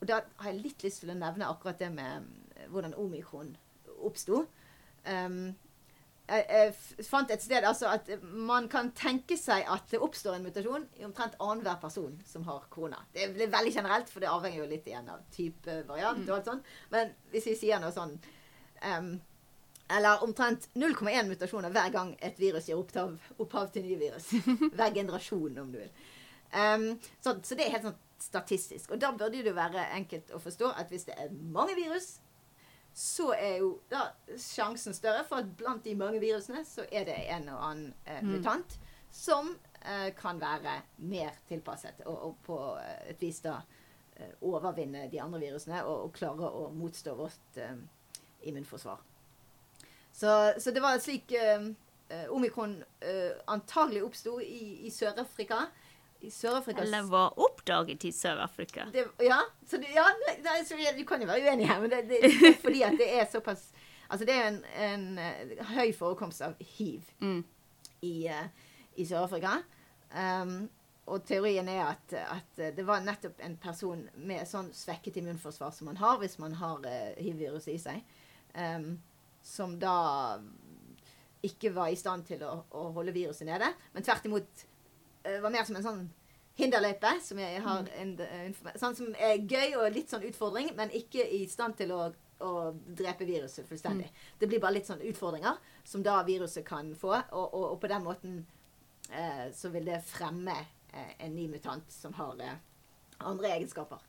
[0.00, 2.26] Og da har jeg litt lyst til å nevne akkurat det med
[2.72, 3.54] hvordan omikron
[4.04, 4.42] oppsto.
[5.06, 5.54] Um,
[6.26, 10.46] jeg, jeg fant et sted altså at man kan tenke seg at det oppstår en
[10.46, 12.98] mutasjon i omtrent annenhver person som har korona.
[13.14, 16.50] Det blir veldig generelt, for det avhenger jo litt igjen av type variant og alt
[16.50, 16.74] sånt.
[16.94, 19.16] Men hvis vi sier noe sånn um,
[19.96, 24.32] Eller omtrent 0,1 mutasjoner hver gang et virus gir opphav, opphav til nye virus.
[24.78, 25.92] hver generasjon, om du vil.
[26.50, 26.88] Um,
[27.22, 28.90] så, så det er helt sånn statistisk.
[28.90, 32.16] Og da burde det jo være enkelt å forstå at hvis det er mange virus,
[32.96, 34.06] så er jo da
[34.40, 38.22] sjansen større for at blant de mange virusene så er det en og annen eh,
[38.24, 38.78] mutant
[39.12, 39.50] som
[39.82, 43.58] eh, kan være mer tilpasset og, og på eh, et vis da
[44.16, 47.76] eh, overvinne de andre virusene og, og klare å motstå vårt eh,
[48.48, 49.04] immunforsvar.
[50.16, 51.34] Så, så det var slik
[52.32, 52.78] omikron
[53.52, 55.66] antagelig oppsto i, i Sør-Afrika.
[56.26, 58.86] I Sør-Afrika Eller var oppdaget i Sør-Afrika.
[59.22, 60.04] ja, så det, ja
[60.42, 63.28] nei, så vi kan jo være uenige her, men det, det, fordi at det er
[63.32, 63.68] såpass
[64.06, 67.40] Altså det er en, en eh, høy forekomst av hiv Mm.
[68.06, 68.44] i, eh,
[68.96, 69.56] i Sør-Afrika.
[70.14, 70.68] Um,
[71.10, 75.90] og teorien er at, at det var nettopp en person med sånn svekket immunforsvar som
[75.90, 78.14] man har hvis man har uh, hiv-viruset i seg,
[78.54, 78.92] um,
[79.42, 79.96] som da
[81.46, 84.64] ikke var i stand til å, å holde viruset nede, men tvert imot
[85.42, 86.06] var mer som en sånn
[86.56, 91.26] hinderløype, som, har en, en, sånn som er gøy og litt sånn utfordring, men ikke
[91.36, 92.06] i stand til å,
[92.40, 94.08] å drepe viruset fullstendig.
[94.40, 97.92] Det blir bare litt sånn utfordringer som da viruset kan få, og, og, og på
[97.92, 98.38] den måten
[99.10, 102.56] eh, så vil det fremme eh, en ny mutant som har eh,
[103.18, 104.00] andre egenskaper.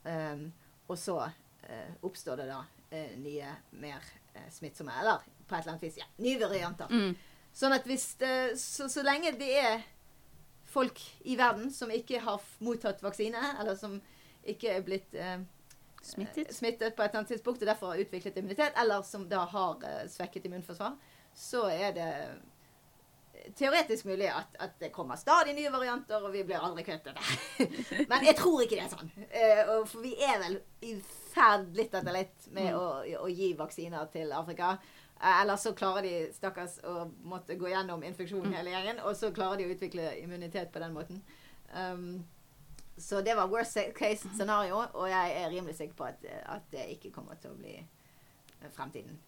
[0.00, 0.46] Um,
[0.90, 2.62] og så eh, oppstår det da
[2.94, 3.50] eh, nye,
[3.82, 3.98] mer
[4.32, 6.90] eh, smittsomme, eller på et eller annet vis, ja, nye varianter.
[6.90, 7.16] Mm.
[7.50, 9.82] Sånn at hvis det, så, så lenge det er
[10.70, 13.98] folk i verden som ikke har mottatt vaksine, eller som
[14.48, 15.40] ikke er blitt eh,
[16.02, 16.54] Smittet.
[16.56, 19.82] smittet på et eller annet tidspunkt og derfor har utviklet immunitet, eller som da har
[19.84, 20.96] eh, svekket immunforsvar,
[21.36, 22.12] så er det
[23.56, 27.14] teoretisk mulig at, at det kommer stadig nye varianter, og vi blir aldri kvitt det.
[28.10, 29.12] Men jeg tror ikke det er sånn.
[29.28, 30.94] Eh, for vi er vel i
[31.30, 32.86] ferd litt etter litt med å,
[33.24, 34.74] å gi vaksiner til Afrika.
[35.22, 39.32] Eh, Eller så klarer de stakkars å måtte gå gjennom infeksjonen hele gjengen, og så
[39.34, 41.22] klarer de å utvikle immunitet på den måten.
[41.74, 42.24] Um,
[42.96, 46.88] så det var worst case scenario, og jeg er rimelig sikker på at, at det
[46.96, 47.76] ikke kommer til å bli
[48.74, 49.20] fremtiden.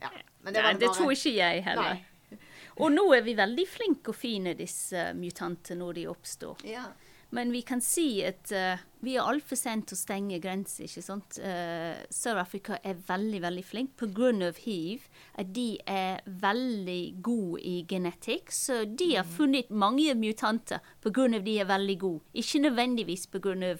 [0.00, 0.10] Ja.
[0.40, 2.00] Men Nei, var det tror ikke jeg heller.
[2.00, 2.38] Nei.
[2.80, 6.62] Og nå er vi veldig flinke og fine, disse mutantene når de oppstår.
[6.68, 6.86] Ja.
[7.30, 10.88] Men vi kan si at uh, vi er altfor sent til å stenge grenser.
[10.88, 11.38] ikke sant?
[11.38, 14.50] Uh, Sør-Afrika er veldig veldig flink pga.
[14.64, 15.06] hiv.
[15.38, 18.50] At de er veldig gode i genetikk.
[18.50, 21.28] Så de har funnet mange mutanter pga.
[21.38, 22.20] de er veldig gode.
[22.34, 23.76] Ikke nødvendigvis pga.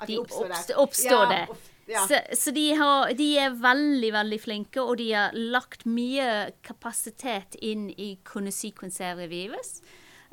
[0.00, 0.76] At de oppstår der.
[0.76, 1.46] oppstår Ja,
[1.86, 2.06] ja.
[2.08, 7.58] Så, så de, har, de er veldig, veldig flinke, og de har lagt mye kapasitet
[7.60, 9.82] inn i kunne sekvensere virus.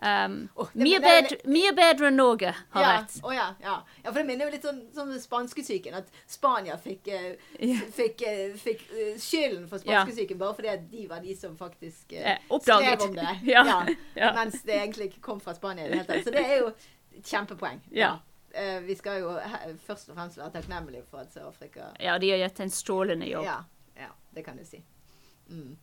[0.02, 2.94] Um, oh, mye, bedre, mye bedre enn Norge har ja.
[2.96, 3.18] rett.
[3.22, 3.76] Å ja, ja.
[4.02, 6.00] ja, for det minner jo litt sånn, sånn spanskesyken.
[6.00, 11.22] At Spania fikk, eh, fikk, eh, fikk eh, skylden for spanskesyken bare fordi de var
[11.22, 13.36] de som faktisk eh, Eh, skrev om det.
[14.40, 16.26] Mens det egentlig ikke kom fra Spania i det hele tatt.
[16.26, 17.86] Så det er jo et kjempepoeng.
[17.94, 18.16] Ja.
[18.52, 19.38] Uh, vi skal jo
[19.86, 23.46] først og fremst være takknemlige for at Sør-Afrika Ja, de har gjort en strålende jobb.
[23.48, 23.62] Ja,
[23.96, 24.82] ja, det kan du si.
[25.48, 25.78] Mm.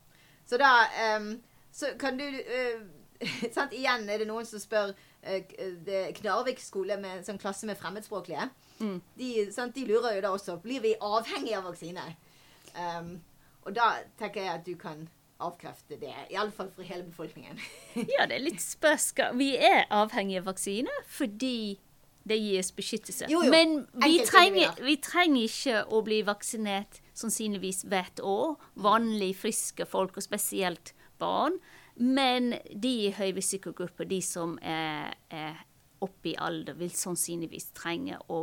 [0.44, 0.72] Så da
[1.16, 1.36] um,
[1.72, 2.82] Så kan du eh,
[3.56, 3.74] sant?
[3.74, 8.48] Igjen er det noen som spør det er Knarvik skole med som klasse med fremmedspråklige.
[8.78, 9.00] Mm.
[9.18, 9.30] De,
[9.74, 12.04] de lurer jo da også blir vi avhengig av vaksine.
[12.78, 13.16] Um,
[13.66, 13.90] og da
[14.20, 15.08] tenker jeg at du kan
[15.42, 16.14] avkrefte det.
[16.30, 17.58] Iallfall for hele befolkningen.
[18.14, 19.36] Ja, det er litt spørsmål.
[19.38, 21.78] Vi er avhengig av vaksine fordi
[22.28, 23.28] det gir oss beskyttelse.
[23.32, 23.50] Jo, jo.
[23.50, 28.58] Men vi trenger, vi trenger ikke å bli vaksinert sannsynligvis hvert år.
[28.84, 30.92] Vanlig friske folk, og spesielt
[31.22, 31.56] barn.
[31.98, 35.64] Men de i høyrisikogrupper, de som er, er
[36.04, 38.42] oppe i alder, vil sannsynligvis trenge å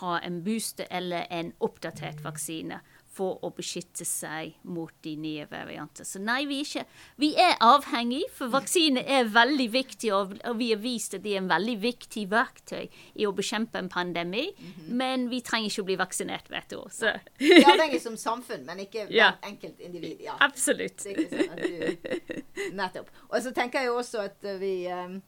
[0.00, 2.78] ha en booster eller en oppdatert vaksine
[3.12, 6.06] for å beskytte seg mot de nye variantene.
[6.08, 6.84] Så nei, vi er ikke
[7.20, 11.42] Vi er avhengig, for vaksine er veldig viktig, og, vi har vist at det er
[11.42, 12.86] en veldig viktig verktøy
[13.20, 14.46] i å bekjempe en pandemi.
[14.88, 16.88] Men vi trenger ikke å bli vaksinert hvert år.
[16.92, 19.34] Så Vi er avhengig som samfunn, men ikke Ja.
[19.42, 20.20] enkelt individ.
[20.24, 20.36] Ja.
[20.40, 21.02] absolutt.
[21.04, 23.10] Det er ikke sånn at du Nettopp.
[23.28, 25.18] Og så tenker jeg jo også at vi eh,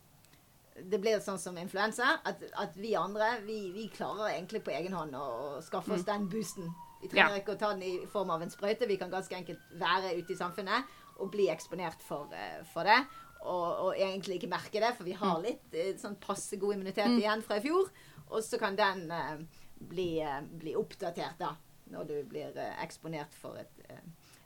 [0.90, 2.18] Det blir sånn som influensa.
[2.24, 6.26] At, at vi andre vi, vi klarer egentlig på egen hånd å skaffe oss den
[6.32, 6.72] boosten.
[7.04, 7.40] Vi trenger Ja.
[7.42, 8.88] ikke å ta den i form av en sprøyte.
[8.88, 10.84] Vi kan ganske enkelt være ute i samfunnet
[11.20, 12.98] og bli eksponert for, eh, for det.
[13.44, 17.12] Og, og egentlig ikke merke det, for vi har litt eh, sånn passe god immunitet
[17.20, 17.90] igjen fra i fjor.
[18.30, 19.44] Og så kan den eh,
[19.84, 20.08] bli,
[20.58, 21.52] bli oppdatert da,
[21.92, 23.82] når du blir eksponert for et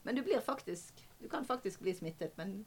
[0.02, 2.64] Men du blir faktisk Du kan faktisk bli smittet, men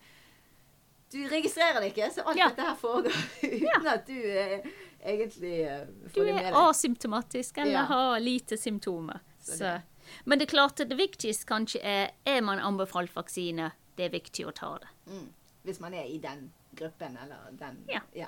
[1.11, 2.47] du registrerer det ikke, så alt Ja.
[2.47, 4.63] dette her foregår uten at du eh,
[5.03, 5.83] egentlig eh,
[6.15, 7.83] Du det med er asymptomatisk eller Ja.
[7.91, 9.19] har lite symptomer.
[9.41, 9.81] Så.
[10.25, 13.71] Men det er klart at det viktigste kanskje er er man anbefalt vaksine.
[13.97, 14.89] Det er viktig å ta det.
[15.07, 15.29] Mm.
[15.63, 18.27] Hvis man er i den gruppen, eller den Ja.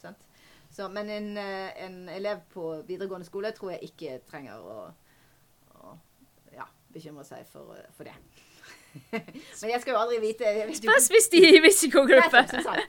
[0.00, 0.18] sant?
[0.72, 4.94] Så, men en, eh, en elev på videregående skole tror jeg ikke trenger å,
[5.74, 5.98] å
[6.54, 8.14] ja, bekymre seg for, eh, for det.
[9.62, 12.42] men jeg skal jo aldri vite Spørs hvis de er i risikogruppe.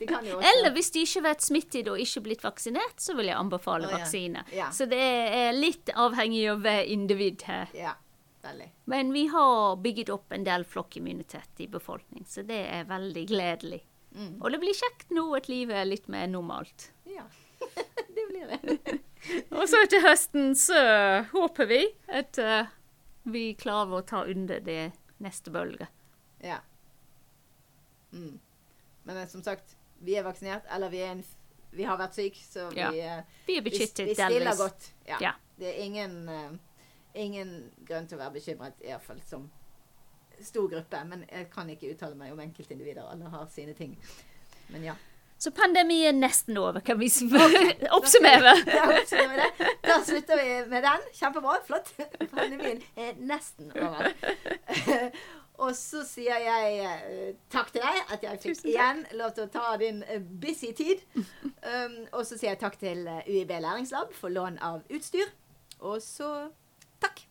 [0.03, 3.87] Eller hvis de ikke har vært smittet og ikke blitt vaksinert, så vil jeg anbefale
[3.87, 3.99] oh, ja.
[4.01, 4.43] vaksine.
[4.55, 4.69] Ja.
[4.75, 7.71] Så det er litt avhengig av hver individ her.
[7.77, 7.95] Ja,
[8.43, 8.69] veldig.
[8.91, 13.83] Men vi har bygget opp en del flokkimmunitet i befolkningen, så det er veldig gledelig.
[14.13, 14.35] Mm.
[14.41, 16.91] Og det blir kjekt nå at livet er litt mer normalt.
[17.09, 17.25] Ja,
[18.15, 18.99] det blir det.
[19.55, 20.79] Og så til høsten så
[21.31, 21.79] håper vi
[22.11, 22.67] at uh,
[23.23, 24.91] vi klarer å ta under det
[25.23, 25.87] neste bølge.
[26.43, 26.59] Ja.
[28.11, 28.39] Mm.
[29.03, 31.23] Men eh, som sagt, vi er vaksinert, eller vi, er en,
[31.71, 32.91] vi har vært syke, så vi, Ja.
[32.91, 34.91] eh, Vi er vi, vi stiller godt.
[35.07, 35.17] Ja.
[35.21, 35.33] Ja.
[35.57, 36.53] Det er ingen, uh,
[37.13, 39.49] ingen grunn til å være bekymret, iallfall som
[40.41, 41.03] stor gruppe.
[41.05, 43.05] Men jeg kan ikke uttale meg om enkeltindivider.
[43.05, 43.93] Alle har sine ting.
[44.73, 44.95] Men ja.
[45.43, 47.09] Så pandemien er nesten over, kan vi
[47.97, 48.55] oppsummere.
[48.63, 49.49] Ja, oppsummere.
[49.83, 51.07] Da, slutter vi med den.
[51.13, 51.57] Kjempebra.
[51.67, 51.91] Flott.
[52.35, 54.13] Pandemien er nesten over.
[55.63, 59.51] Og så sier jeg eh, takk til deg at jeg fikk igjen lov til å
[59.53, 61.03] ta din eh, busy tid.
[61.13, 65.29] Um, og så sier jeg takk til eh, UiB Læringslab for lån av utstyr.
[65.83, 66.33] Og så
[67.03, 67.27] takk.